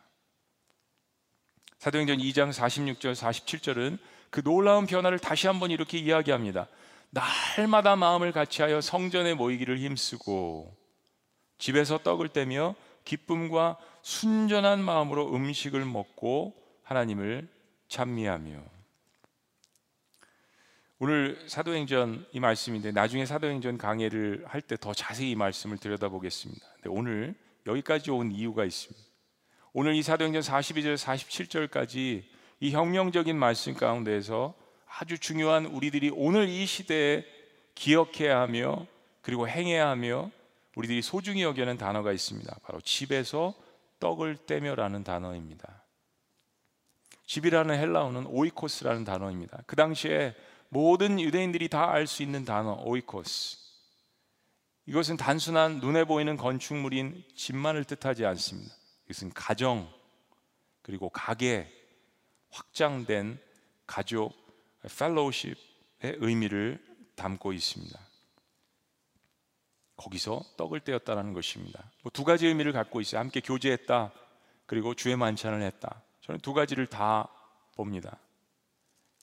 [1.87, 3.97] 사도행전 2장 46절 47절은
[4.29, 6.67] 그 놀라운 변화를 다시 한번 이렇게 이야기합니다.
[7.11, 10.75] 날마다 마음을 같이하여 성전에 모이기를 힘쓰고
[11.57, 17.47] 집에서 떡을 떼며 기쁨과 순전한 마음으로 음식을 먹고 하나님을
[17.87, 18.61] 찬미하며
[20.99, 26.65] 오늘 사도행전 이 말씀인데 나중에 사도행전 강해를 할 때 더 자세히 이 말씀을 들여다보겠습니다.
[26.87, 27.33] 오늘
[27.65, 29.06] 여기까지 온 이유가 있습니다.
[29.79, 32.23] 오늘 이 사도행전 42절 47절까지
[32.61, 34.55] 이 혁명적인 말씀 가운데에서
[34.87, 37.23] 아주 중요한 우리들이 오늘 이 시대에
[37.75, 38.87] 기억해야 하며
[39.21, 40.31] 그리고 행해야 하며
[40.75, 42.57] 우리들이 소중히 여기는 단어가 있습니다.
[42.63, 43.53] 바로 집에서
[43.99, 45.83] 떡을 떼며라는 단어입니다.
[47.27, 49.61] 집이라는 헬라어는 오이코스라는 단어입니다.
[49.67, 50.33] 그 당시에
[50.69, 53.57] 모든 유대인들이 다 알 수 있는 단어 오이코스.
[54.87, 58.76] 이것은 단순한 눈에 보이는 건축물인 집만을 뜻하지 않습니다.
[59.07, 59.91] 이것은 가정
[60.81, 61.67] 그리고 가게
[62.51, 63.39] 확장된
[63.85, 64.33] 가족
[64.97, 65.57] 펠로우십의
[66.19, 66.83] 의미를
[67.15, 67.99] 담고 있습니다.
[69.97, 71.91] 거기서 떡을 떼었다라는 것입니다.
[72.03, 73.19] 뭐 두 가지 의미를 갖고 있어요.
[73.19, 74.11] 함께 교제했다.
[74.65, 76.03] 그리고 주의 만찬을 했다.
[76.21, 77.29] 저는 두 가지를 다
[77.75, 78.17] 봅니다.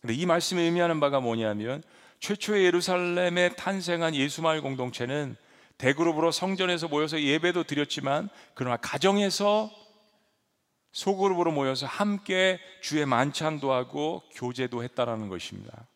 [0.01, 1.83] 근데 이 말씀이 의미하는 바가 뭐냐면
[2.21, 5.37] 최초의 예루살렘에 탄생한 예수마을 공동체는
[5.79, 9.71] 대그룹으로 성전에서 모여서 예배도 드렸지만 그러나 가정에서
[10.93, 15.89] 소그룹으로 모여서 함께 주의 만찬도 하고 교제도 했다라는 것입니다.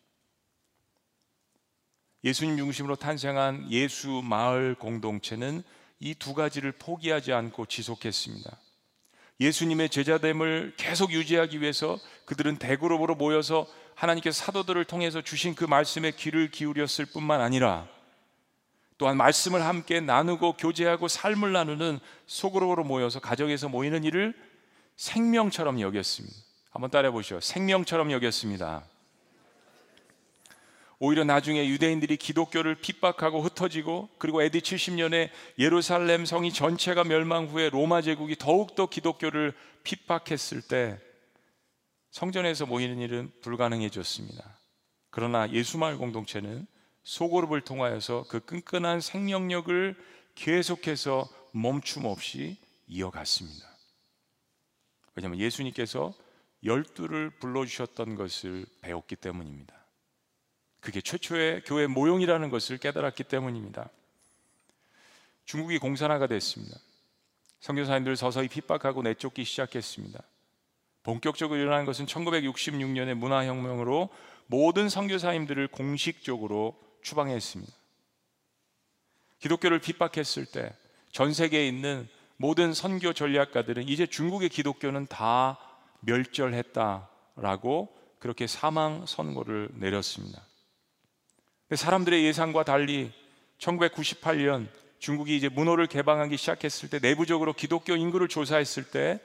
[2.25, 5.62] 예수님 중심으로 탄생한 예수 마을 공동체는
[6.01, 8.57] 이 두 가지를 포기하지 않고 지속했습니다.
[9.41, 16.51] 예수님의 제자됨을 계속 유지하기 위해서 그들은 대그룹으로 모여서 하나님께 사도들을 통해서 주신 그 말씀에 귀를
[16.51, 17.88] 기울였을 뿐만 아니라
[18.98, 24.34] 또한 말씀을 함께 나누고 교제하고 삶을 나누는 소그룹으로 모여서 가정에서 모이는 일을
[24.96, 26.37] 생명처럼 여겼습니다.
[26.70, 27.40] 한번 따라해 보시죠.
[27.40, 28.84] 생명처럼 여겼습니다.
[30.98, 35.30] 오히려 나중에 유대인들이 기독교를 핍박하고 흩어지고 그리고 에디 70년에
[35.61, 40.98] 예루살렘 성이 전체가 멸망 후에 로마 제국이 더욱더 기독교를 핍박했을 때
[42.11, 44.58] 성전에서 모이는 일은 불가능해졌습니다.
[45.11, 46.66] 그러나 예수마을 공동체는
[47.09, 49.97] 소그룹을 통하여서 그 끈끈한 생명력을
[50.35, 53.66] 계속해서 멈춤 없이 이어갔습니다.
[55.14, 56.12] 왜냐하면 예수님께서
[56.62, 59.75] 열두를 불러주셨던 것을 배웠기 때문입니다.
[60.81, 63.88] 그게 최초의 교회 모형이라는 것을 깨달았기 때문입니다.
[65.47, 66.77] 중국이 공산화가 됐습니다.
[67.61, 70.23] 선교사님들 서서히 핍박하고 내쫓기 시작했습니다.
[71.05, 74.11] 본격적으로 일어난 것은 1966년의 문화혁명으로
[74.47, 77.73] 모든 선교사님들을 공식적으로 추방했습니다.
[79.40, 80.73] 기독교를 핍박했을 때
[81.11, 85.59] 전 세계에 있는 모든 선교 전략가들은 이제 중국의 기독교는 다
[86.01, 90.42] 멸절했다라고 그렇게 사망 선고를 내렸습니다.
[91.75, 93.11] 사람들의 예상과 달리
[93.59, 94.68] 1998년
[94.99, 99.18] 중국이 이제 문호를 개방하기 시작했을 때 내부적으로 기독교 인구를 조사했을 때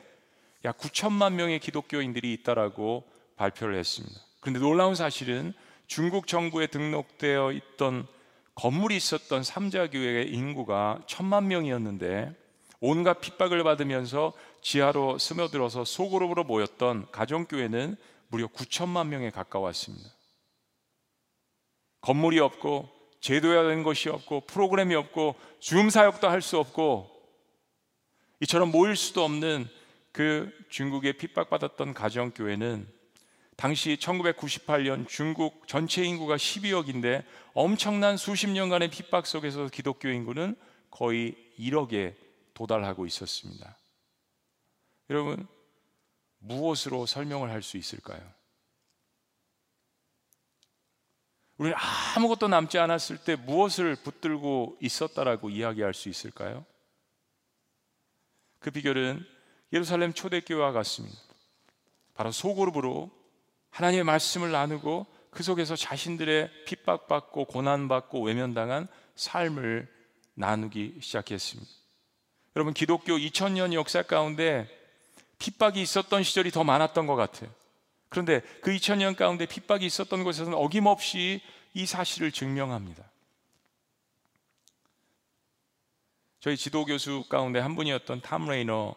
[0.65, 3.03] 약 9천만 명의 기독교인들이 있다라고
[3.35, 4.15] 발표를 했습니다.
[4.39, 5.53] 그런데 놀라운 사실은
[5.93, 8.07] 중국 정부에 등록되어 있던
[8.55, 12.33] 건물이 있었던 삼자교회의 인구가 천만 명이었는데
[12.79, 17.95] 온갖 핍박을 받으면서 지하로 스며들어서 소그룹으로 모였던 가정교회는
[18.29, 20.09] 무려 9천만 명에 가까웠습니다.
[22.01, 27.07] 건물이 없고 제도화된 것이 없고 프로그램이 없고 줌 사역도 할 수 없고
[28.39, 29.67] 이처럼 모일 수도 없는
[30.11, 33.02] 그 중국에 핍박받았던 가정교회는
[33.55, 40.55] 당시 1998년 중국 전체 인구가 12억인데 엄청난 수십 년간의 핍박 속에서 기독교 인구는
[40.89, 42.15] 거의 1억에
[42.53, 43.77] 도달하고 있었습니다.
[45.09, 45.47] 여러분,
[46.39, 48.21] 무엇으로 설명을 할 수 있을까요?
[51.57, 51.77] 우리는
[52.15, 56.65] 아무것도 남지 않았을 때 무엇을 붙들고 있었다라고 이야기할 수 있을까요?
[58.59, 59.25] 그 비결은
[59.71, 61.17] 예루살렘 초대교회와 같습니다.
[62.15, 63.11] 바로 소그룹으로
[63.73, 69.91] 하나님의 말씀을 나누고 그 속에서 자신들의 핍박받고 고난받고 외면당한 삶을
[70.35, 71.71] 나누기 시작했습니다.
[72.55, 74.69] 여러분 기독교 2000년 역사 가운데
[75.39, 77.49] 핍박이 있었던 시절이 더 많았던 것 같아요.
[78.09, 81.41] 그런데 그 2000년 가운데 핍박이 있었던 곳에서는 어김없이
[81.73, 83.03] 이 사실을 증명합니다.
[86.39, 88.93] 저희 지도 교수 가운데 한 분이었던 탐 레이너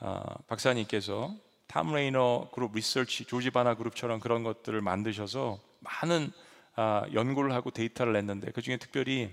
[0.00, 1.36] 어, 박사님께서
[1.68, 6.32] 탐 레이너 그룹 리서치 조지 바나 그룹처럼 그런 것들을 만드셔서 많은
[6.74, 9.30] 아, 연구를 하고 데이터를 냈는데 그 중에 특별히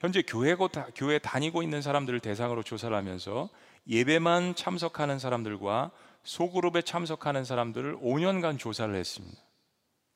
[0.00, 3.50] 현재 교회고 교회 다니고 있는 사람들을 대상으로 조사를 하면서
[3.88, 5.90] 예배만 참석하는 사람들과
[6.22, 9.38] 소그룹에 참석하는 사람들을 5년간 조사를 했습니다.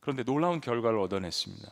[0.01, 1.69] 그런데 놀라운 결과를 얻어냈습니다.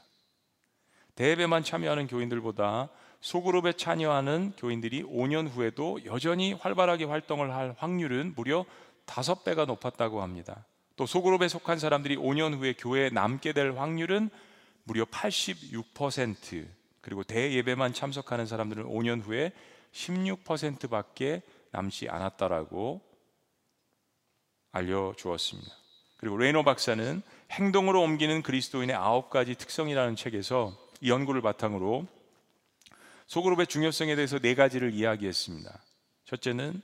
[1.14, 2.88] 대예배만 참여하는 교인들보다
[3.20, 8.64] 소그룹에 참여하는 교인들이 5년 후에도 여전히 활발하게 활동을 할 확률은 무려
[9.10, 10.64] 5배가 높았다고 합니다.
[10.96, 14.30] 또 소그룹에 속한 사람들이 5년 후에 교회에 남게 될 확률은
[14.84, 16.66] 무려 86%
[17.00, 19.52] 그리고 대예배만 참석하는 사람들은 5년 후에
[19.92, 21.42] 16%밖에
[21.72, 23.00] 남지 않았다라고
[24.72, 25.70] 알려주었습니다.
[26.18, 32.06] 그리고 레이노 박사는 행동으로 옮기는 그리스도인의 아홉 가지 특성이라는 책에서 이 연구를 바탕으로
[33.26, 35.82] 소그룹의 중요성에 대해서 네 가지를 이야기했습니다.
[36.26, 36.82] 첫째는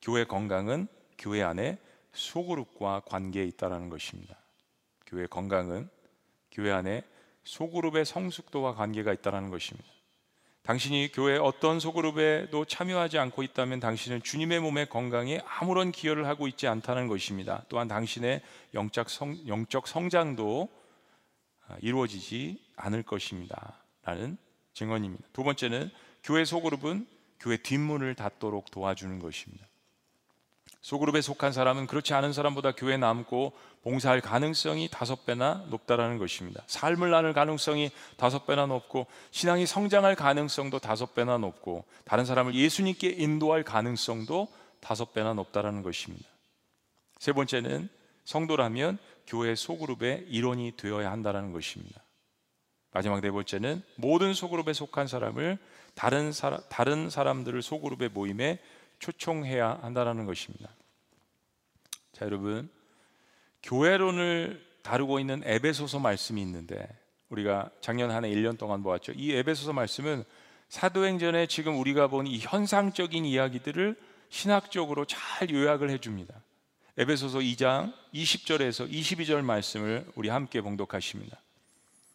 [0.00, 0.88] 교회 건강은
[1.22, 1.78] 교회 안에
[2.12, 4.36] 소그룹과 관계에 있다는 것입니다.
[5.06, 5.88] 교회 건강은
[6.50, 7.04] 교회 안에
[7.44, 9.88] 소그룹의 성숙도와 관계가 있다는 것입니다.
[10.62, 16.66] 당신이 교회 어떤 소그룹에도 참여하지 않고 있다면 당신은 주님의 몸의 건강에 아무런 기여를 하고 있지
[16.68, 17.64] 않다는 것입니다.
[17.68, 18.42] 또한 당신의
[18.74, 20.68] 영적, 성, 영적 성장도
[21.68, 23.76] 아, 이루어지지 않을 것입니다.
[24.02, 24.36] 라는
[24.74, 25.24] 증언입니다.
[25.32, 25.90] 두 번째는
[26.22, 27.06] 교회 소그룹은
[27.40, 29.66] 교회 뒷문을 닫도록 도와주는 것입니다.
[30.82, 36.62] 소그룹에 속한 사람은 그렇지 않은 사람보다 교회 남고 봉사할 가능성이 다섯 배나 높다라는 것입니다.
[36.66, 43.10] 삶을 나눌 가능성이 다섯 배나 높고 신앙이 성장할 가능성도 다섯 배나 높고 다른 사람을 예수님께
[43.10, 44.48] 인도할 가능성도
[44.80, 46.26] 다섯 배나 높다라는 것입니다.
[47.18, 47.88] 세 번째는
[48.24, 52.02] 성도라면 교회 소그룹의 일원이 되어야 한다는 것입니다.
[52.90, 55.58] 마지막 네 번째는 모든 소그룹에 속한 사람을
[55.94, 58.58] 다른 사람 다른 사람들을 소그룹의 모임에
[59.06, 60.70] 초청해야 한다는 것입니다.
[62.12, 62.70] 자, 여러분.
[63.64, 66.88] 교회론을 다루고 있는 에베소서 말씀이 있는데
[67.28, 69.12] 우리가 작년 한 해 1년 동안 보았죠.
[69.12, 70.24] 이 에베소서 말씀은
[70.68, 73.96] 사도행전에 지금 우리가 본 이 현상적인 이야기들을
[74.30, 76.34] 신학적으로 잘 요약을 해 줍니다.
[76.96, 81.40] 에베소서 2장 20절에서 22절 말씀을 우리 함께 봉독하십니다.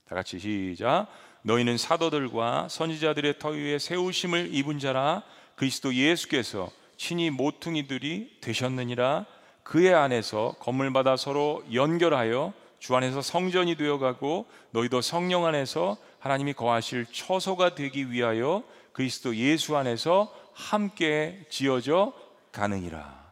[0.05, 1.07] 다 같이 시작.
[1.43, 5.23] 너희는 사도들과 선지자들의 터 위에 세우심을 입은 자라
[5.57, 9.25] 그리스도 예수께서 친히 모퉁이들이 되셨느니라
[9.63, 17.07] 그의 안에서 건물 받아 서로 연결하여 주 안에서 성전이 되어가고 너희도 성령 안에서 하나님이 거하실
[17.11, 22.13] 처소가 되기 위하여 그리스도 예수 안에서 함께 지어져
[22.51, 23.27] 가느니라.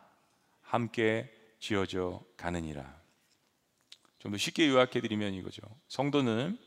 [0.63, 2.95] 함께 지어져 가느니라.
[4.17, 5.61] 좀 더 쉽게 요약해 드리면 이거죠.
[5.87, 6.57] 성도는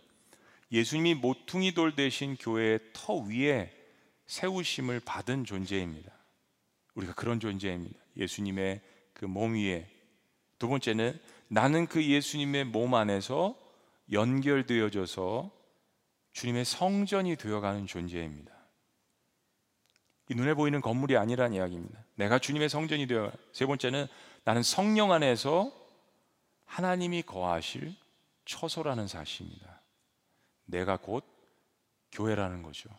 [0.70, 3.72] 예수님이 모퉁이 돌 대신 교회의 터 위에
[4.28, 6.12] 세우심을 받은 존재입니다.
[6.94, 7.98] 우리가 그런 존재입니다.
[8.16, 8.80] 예수님의
[9.14, 9.88] 그 몸 위에.
[10.58, 13.56] 두 번째는 나는 그 예수님의 몸 안에서
[14.12, 15.50] 연결되어져서
[16.32, 18.52] 주님의 성전이 되어가는 존재입니다.
[20.30, 22.04] 이 눈에 보이는 건물이 아니란 이야기입니다.
[22.14, 24.06] 내가 주님의 성전이 되어 세 번째는
[24.44, 25.72] 나는 성령 안에서
[26.66, 27.94] 하나님이 거하실
[28.44, 29.80] 처소라는 사실입니다.
[30.66, 31.24] 내가 곧
[32.12, 32.90] 교회라는 거죠.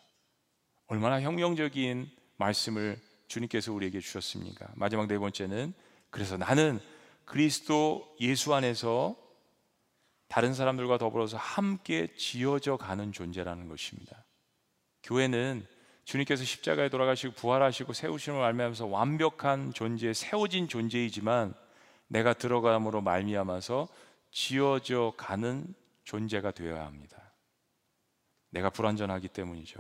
[0.89, 4.67] 얼마나 혁명적인 말씀을 주님께서 우리에게 주셨습니까?
[4.73, 5.73] 마지막 네 번째는
[6.09, 6.79] 그래서 나는
[7.25, 9.15] 그리스도 예수 안에서
[10.27, 14.25] 다른 사람들과 더불어서 함께 지어져 가는 존재라는 것입니다.
[15.03, 15.65] 교회는
[16.05, 21.53] 주님께서 십자가에 돌아가시고 부활하시고 세우심을 알면서 완벽한 존재, 세워진 존재이지만
[22.07, 23.87] 내가 들어감으로 말미암아서
[24.31, 25.71] 지어져 가는
[26.03, 27.31] 존재가 되어야 합니다.
[28.49, 29.79] 내가 불완전하기 때문이죠.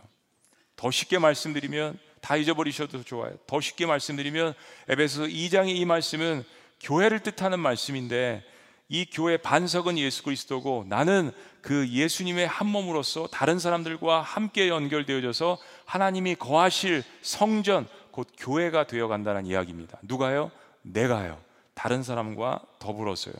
[0.79, 3.33] 더 쉽게 말씀드리면 다 잊어버리셔도 좋아요.
[3.47, 4.53] 더 쉽게 말씀드리면
[4.87, 6.45] 에베소 2장의 이 말씀은
[6.79, 8.45] 교회를 뜻하는 말씀인데
[8.87, 16.35] 이 교회 반석은 예수 그리스도고 나는 그 예수님의 한 몸으로서 다른 사람들과 함께 연결되어져서 하나님이
[16.35, 19.99] 거하실 성전 곧 교회가 되어 간다는 이야기입니다.
[20.03, 20.49] 누가요?
[20.83, 21.41] 내가요.
[21.73, 23.35] 다른 사람과 더불어서요.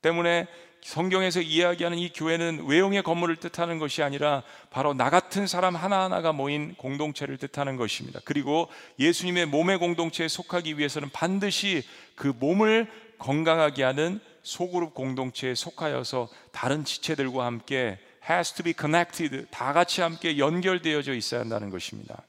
[0.00, 0.46] 때문에
[0.84, 6.74] 성경에서 이야기하는 이 교회는 외형의 건물을 뜻하는 것이 아니라 바로 나 같은 사람 하나하나가 모인
[6.74, 8.20] 공동체를 뜻하는 것입니다.
[8.26, 8.68] 그리고
[8.98, 11.84] 예수님의 몸의 공동체에 속하기 위해서는 반드시
[12.16, 19.72] 그 몸을 건강하게 하는 소그룹 공동체에 속하여서 다른 지체들과 함께 has to be connected 다
[19.72, 22.22] 같이 함께 연결되어져 있어야 한다는 것입니다.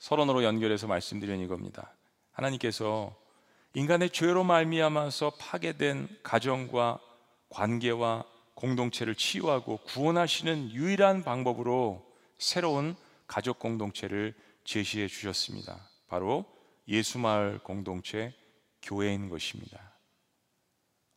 [0.00, 1.94] 서론으로 연결해서 말씀드리는 이겁니다.
[2.32, 3.21] 하나님께서
[3.74, 7.00] 인간의 죄로 말미암아서 파괴된 가정과
[7.48, 12.06] 관계와 공동체를 치유하고 구원하시는 유일한 방법으로
[12.36, 12.94] 새로운
[13.26, 15.88] 가족 공동체를 제시해 주셨습니다.
[16.06, 16.44] 바로
[16.86, 18.34] 예수마을 공동체
[18.82, 19.94] 교회인 것입니다.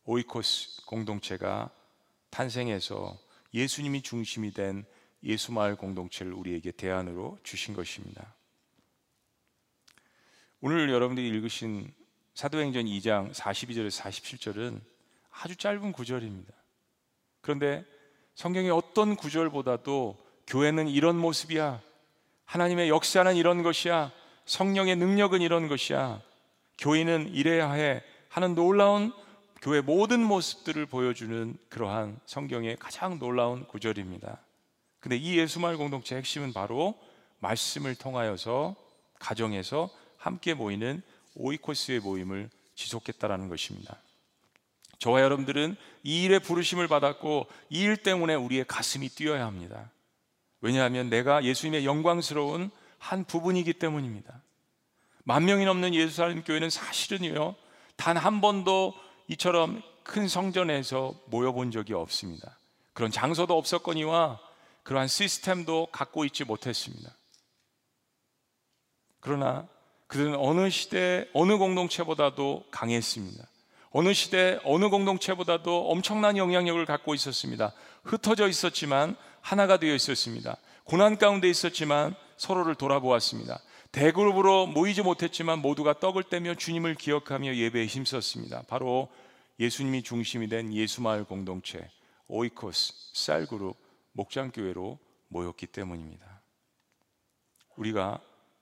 [0.06, 1.72] 오이코스 공동체가
[2.30, 3.18] 탄생해서
[3.54, 4.86] 예수님이 중심이 된
[5.24, 8.34] 예수마을 공동체를 우리에게 대안으로 주신 것입니다.
[10.62, 11.94] 오늘 여러분들이 읽으신
[12.36, 14.82] 사도행전 2장 42절에서 47절은
[15.32, 16.54] 아주 짧은 구절입니다.
[17.40, 17.86] 그런데
[18.36, 21.82] 성경의 어떤 구절보다도 교회는 이런 모습이야.
[22.44, 24.12] 하나님의 역사는 이런 것이야.
[24.46, 26.22] 성령의 능력은 이런 것이야.
[26.78, 28.04] 교인은 이래야 해.
[28.28, 29.14] 하는 놀라운
[29.62, 34.42] 교회 모든 모습들을 보여주는 그러한 성경의 가장 놀라운 구절입니다.
[35.00, 37.00] 근데 이 예수말 공동체 핵심은 바로
[37.40, 38.76] 말씀을 통하여서
[39.20, 41.02] 가정에서 함께 모이는
[41.36, 43.98] 오이코스의 모임을 지속했다라는 것입니다.
[45.00, 49.92] 저와 여러분들은 이 일에 부르심을 받았고 이 일 때문에 우리의 가슴이 뛰어야 합니다.
[50.62, 54.42] 왜냐하면 내가 예수님의 영광스러운 한 부분이기 때문입니다.
[55.24, 57.56] 만 명이 넘는 예루살렘 교회는 사실은요
[57.98, 58.94] 단 한 번도
[59.28, 62.58] 이처럼 큰 성전에서 모여본 적이 없습니다.
[62.94, 64.40] 그런 장소도 없었거니와
[64.84, 67.12] 그러한 시스템도 갖고 있지 못했습니다.
[69.20, 69.68] 그러나
[70.08, 73.44] 그들은 어느 시대 어느 공동체보다도 강했습니다.
[73.92, 77.74] 어느 시대 어느 공동체보다도 엄청난 영향력을 갖고 있었습니다.
[78.04, 80.58] 흩어져 있었지만 하나가 되어 있었습니다.
[80.84, 83.60] 고난 가운데 있었지만 서로를 돌아보았습니다.
[83.92, 88.64] 대그룹으로 모이지 못했지만 모두가 떡을 떼며 주님을 기억하며 예배에 힘썼습니다.
[88.68, 89.08] 바로
[89.60, 91.90] 예수님이 중심이 된 예수마을 공동체
[92.28, 93.78] 오이코스 쌀그룹
[94.12, 96.42] 목장교회로 모였기 때문입니다.
[97.78, 98.20] 우리가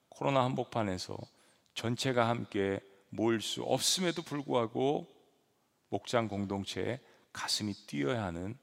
[0.09, 1.17] 코로나 한복판에서
[1.73, 5.07] 전체가 함께 모일 수 없음에도 불구하고
[5.89, 6.99] 목장 공동체에
[7.31, 8.57] 가슴이 뛰어야 하는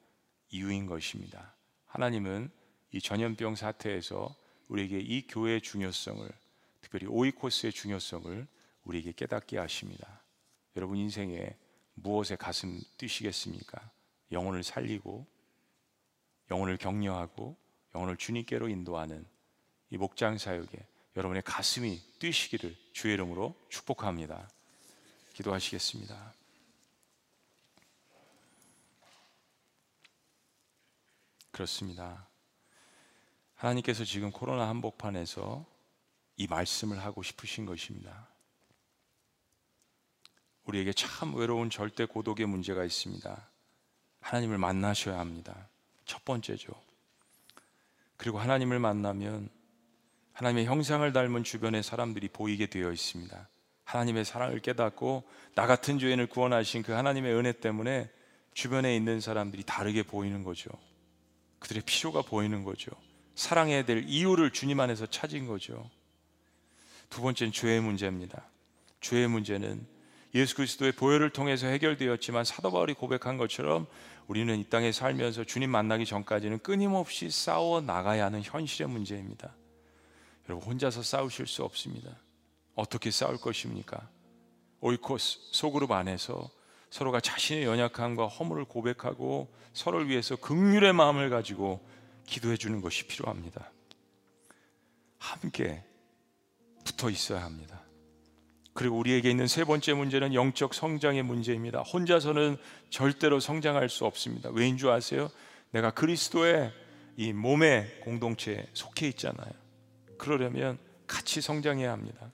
[0.51, 1.55] 이유인 것입니다.
[1.87, 2.51] 하나님은
[2.93, 4.35] 이 전염병 사태에서
[4.69, 6.29] 우리에게 이 교회의 중요성을
[6.81, 8.47] 특별히 오이코스의 중요성을
[8.85, 10.23] 우리에게 깨닫게 하십니다.
[10.77, 11.57] 여러분 인생에
[11.95, 13.91] 무엇에 가슴 뛰시겠습니까?
[14.33, 15.27] 영혼을 살리고
[16.51, 17.57] 영혼을 격려하고
[17.95, 19.27] 영혼을 주님께로 인도하는
[19.91, 20.87] 이 목장 사역에
[21.17, 24.49] 여러분의 가슴이 뛰시기를 주의 이름으로 축복합니다.
[25.35, 26.35] 기도하시겠습니다.
[31.51, 32.29] 그렇습니다.
[33.57, 35.67] 하나님께서 지금 코로나 한복판에서
[36.37, 38.29] 이 말씀을 하고 싶으신 것입니다.
[40.65, 43.51] 우리에게 참 외로운 절대 고독의 문제가 있습니다.
[44.21, 45.69] 하나님을 만나셔야 합니다.
[46.05, 46.73] 첫 번째죠.
[48.17, 49.51] 그리고 하나님을 만나면
[50.41, 53.49] 하나님의 형상을 닮은 주변의 사람들이 보이게 되어 있습니다.
[53.85, 55.25] 하나님의 사랑을 깨닫고
[55.55, 58.09] 나 같은 죄인을 구원하신 그 하나님의 은혜 때문에
[58.55, 60.71] 주변에 있는 사람들이 다르게 보이는 거죠.
[61.59, 62.91] 그들의 필요가 보이는 거죠.
[63.35, 65.91] 사랑해야 될 이유를 주님 안에서 찾은 거죠.
[67.11, 68.43] 두 번째는 죄의 문제입니다.
[69.03, 69.87] 죄의 문제는
[70.35, 73.87] 예수 그리스도의 보혈을 통해서 해결되었지만 사도 바울이 고백한 것처럼
[74.27, 79.55] 우리는 이 땅에 살면서 주님 만나기 전까지는 끊임없이 싸워 나가야 하는 현실의 문제입니다.
[80.51, 82.11] 여러분 혼자서 싸우실 수 없습니다.
[82.75, 84.09] 어떻게 싸울 것입니까?
[84.81, 86.51] 오이코스 소그룹 안에서
[86.91, 91.81] 서로가 자신의 연약함과 허물을 고백하고 서로를 위해서 극률의 마음을 가지고
[92.27, 93.71] 기도해 주는 것이 필요합니다.
[95.19, 95.85] 함께
[96.85, 97.83] 붙어 있어야 합니다.
[98.73, 101.83] 그리고 우리에게 있는 세 번째 문제는 영적 성장의 문제입니다.
[101.83, 102.57] 혼자서는
[102.89, 104.51] 절대로 성장할 수 없습니다.
[104.51, 105.31] 왜인 줄 아세요?
[105.71, 106.73] 내가 그리스도의
[107.17, 109.70] 이 몸의 공동체에 속해 있잖아요.
[110.21, 112.31] 그러려면 같이 성장해야 합니다.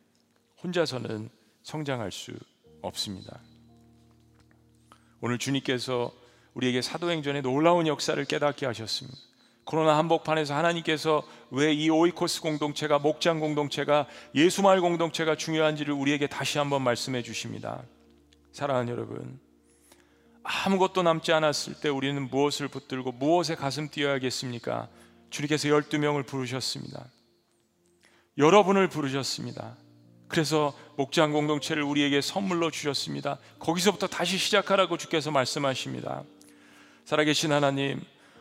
[0.62, 1.30] 혼자서는
[1.62, 2.32] 성장할 수
[2.82, 3.40] 없습니다.
[5.20, 6.12] 오늘 주님께서
[6.54, 9.16] 우리에게 사도행전의 놀라운 역사를 깨닫게 하셨습니다.
[9.64, 16.82] 코로나 한복판에서 하나님께서 왜 이 오이코스 공동체가 목장 공동체가 예수말 공동체가 중요한지를 우리에게 다시 한번
[16.82, 17.82] 말씀해 주십니다.
[18.52, 19.38] 사랑하는 여러분,
[20.42, 24.88] 아무것도 남지 않았을 때 우리는 무엇을 붙들고 무엇에 가슴 뛰어야겠습니까?
[25.30, 27.06] 주님께서 12명을 부르셨습니다.
[28.38, 29.76] 여러분을 부르셨습니다.
[30.28, 33.38] 그래서 목장 공동체를 우리에게 선물로 주셨습니다.
[33.58, 36.24] 거기서부터 다시 시작하라고 주께서 말씀하십니다.
[37.04, 38.00] 살아계신 하나님,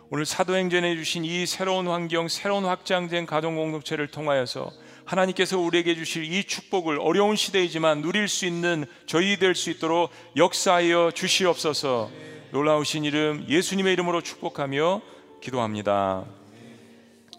[0.09, 4.71] 오늘 사도행전에 주신 이 새로운 환경, 새로운 확장된 가정 공동체를 통하여서
[5.05, 11.11] 하나님께서 우리에게 주실 이 축복을 어려운 시대이지만 누릴 수 있는 저희 될 수 있도록 역사하여
[11.13, 12.09] 주시옵소서.
[12.51, 15.01] 놀라우신 이름 예수님의 이름으로 축복하며
[15.41, 16.25] 기도합니다.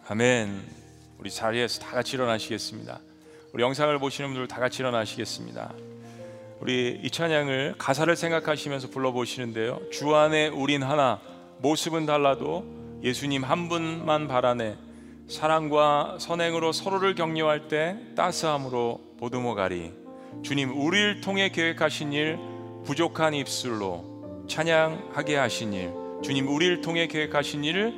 [0.08, 0.75] 아멘.
[1.18, 3.00] 우리 자리에서 다 같이 일어나시겠습니다.
[3.52, 5.74] 우리 영상을 보시는 분들 다 같이 일어나시겠습니다.
[6.60, 9.80] 우리 이 찬양을 가사를 생각하시면서 불러보시는데요.
[9.90, 11.20] 주 안에 우린 하나
[11.58, 12.64] 모습은 달라도
[13.02, 14.76] 예수님 한 분만 바라네
[15.28, 19.92] 사랑과 선행으로 서로를 격려할 때 따스함으로 보듬어 가리
[20.42, 22.38] 주님 우리를 통해 계획하신 일
[22.84, 25.92] 부족한 입술로 찬양하게 하신 일
[26.22, 27.94] 주님 우리를 통해 계획하신 일을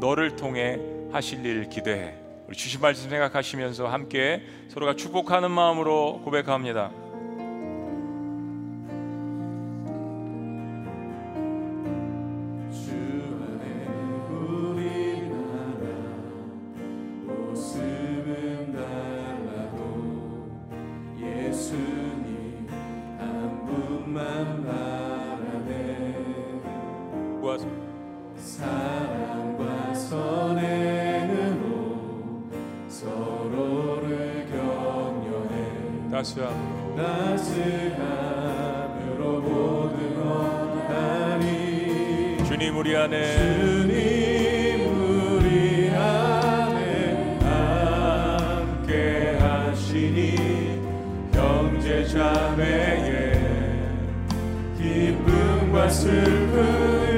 [0.00, 0.78] 너를 통해
[1.12, 2.14] 하실 일 기대해
[2.46, 7.05] 우리 주신 말씀 생각하시면서 함께 서로가 축복하는 마음으로 고백합니다.
[36.16, 38.00] 따스함으로
[39.42, 41.42] 모든 언하니
[42.46, 43.36] 주님 우리 안에.
[43.36, 50.80] 주님 우리 안에 함께 하시니
[51.34, 53.36] 형제 자매의
[54.78, 57.15] 기쁨과 슬픔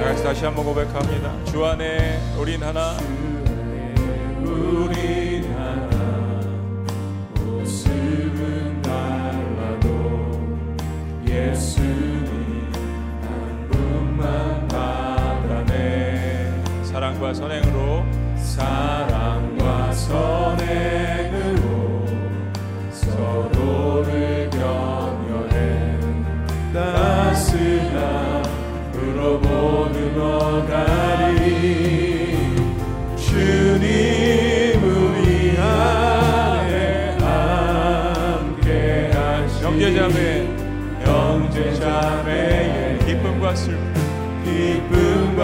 [0.00, 1.44] 다 같이 다시 한번 고백합니다.
[1.44, 2.96] 주 안에 우린 하나.
[4.42, 6.40] 우리 하나.
[7.36, 9.88] 모습은 달라도
[11.26, 12.72] 예수님
[13.22, 16.50] 한 분만 받아내.
[16.84, 17.69] 사랑과 선행으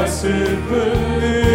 [0.05, 1.45] 슬픔 느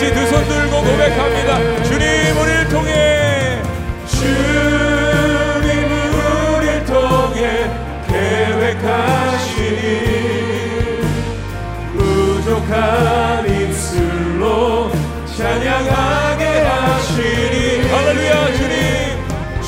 [0.00, 1.82] 같이 두 손 들고 고백합니다.
[1.84, 3.60] 주님 우리를 통해.
[4.06, 5.68] 주님
[6.56, 7.70] 우리를 통해
[8.08, 9.76] 계획하시니
[11.92, 14.90] 부족한 입술로
[15.36, 17.88] 찬양하게 하시니.
[17.90, 18.80] 할렐루야 주님.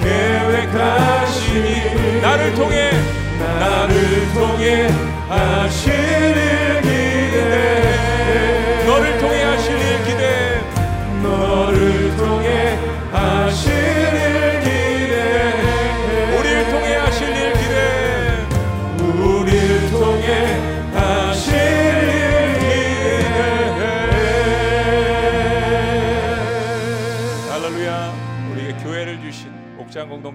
[0.00, 1.66] 계획하시니.
[2.22, 2.92] 나를 통해
[3.58, 4.88] 나를 통해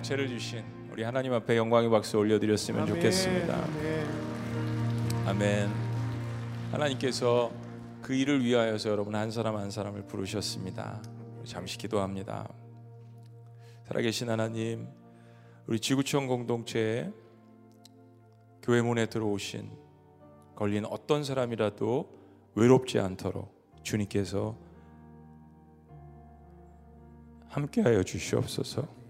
[0.05, 3.55] 공동체를 주신 우리 하나님 앞에 영광의 박수 올려드렸으면 좋겠습니다.
[5.25, 5.69] 아멘.
[6.71, 7.51] 하나님께서
[8.01, 11.01] 그 일을 위하여서 여러분 한 사람 한 사람을 부르셨습니다.
[11.43, 12.47] 잠시 기도합니다.
[13.87, 14.87] 살아계신 하나님
[15.65, 17.11] 우리 지구촌 공동체에
[18.61, 19.71] 교회 문에 들어오신
[20.55, 22.09] 걸린 어떤 사람이라도
[22.53, 24.55] 외롭지 않도록 주님께서
[27.49, 29.04] 함께하여 주시옵소서.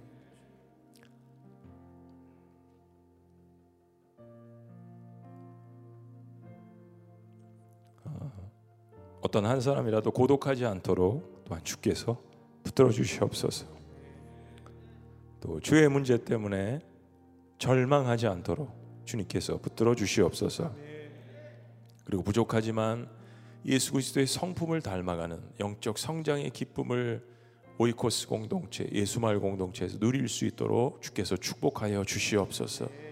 [9.26, 12.22] 어떤 한 사람이라도 고독하지 않도록 또한 주께서
[12.62, 13.66] 붙들어 주시옵소서.
[15.40, 16.80] 또 주의 문제 때문에
[17.58, 18.70] 절망하지 않도록
[19.06, 20.72] 주님께서 붙들어 주시옵소서.
[22.04, 23.10] 그리고 부족하지만
[23.66, 27.26] 예수 그리스도의 성품을 닮아가는 영적 성장의 기쁨을
[27.80, 33.05] 오이코스 공동체, 예수마을 공동체에서 누릴 수 있도록 주께서 축복하여 주시옵소서.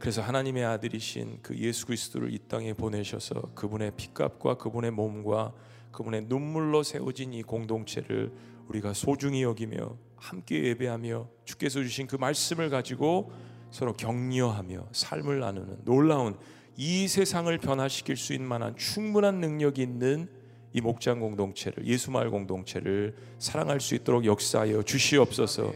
[0.00, 5.52] 그래서 하나님의 아들이신 그 예수 그리스도를 이 땅에 보내셔서 그분의 피값과 그분의 몸과
[5.92, 8.32] 그분의 눈물로 세워진 이 공동체를
[8.68, 13.30] 우리가 소중히 여기며 함께 예배하며 주께서 주신 그 말씀을 가지고
[13.70, 16.38] 서로 격려하며 삶을 나누는 놀라운
[16.78, 20.30] 이 세상을 변화시킬 수 있는 만한 충분한 능력이 있는
[20.72, 25.74] 이 목장 공동체를 예수마을 공동체를 사랑할 수 있도록 역사하여 주시옵소서.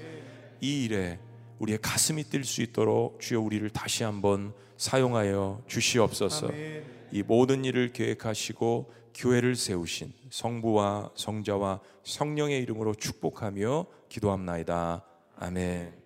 [0.62, 1.18] 이 일에
[1.59, 6.50] 우리의 가슴이 뛸 수 있도록 주여 우리를 다시 한번 사용하여 주시옵소서.
[7.12, 15.05] 이 모든 일을 계획하시고 교회를 세우신 성부와 성자와 성령의 이름으로 축복하며 기도합나이다.
[15.36, 16.03] 아멘.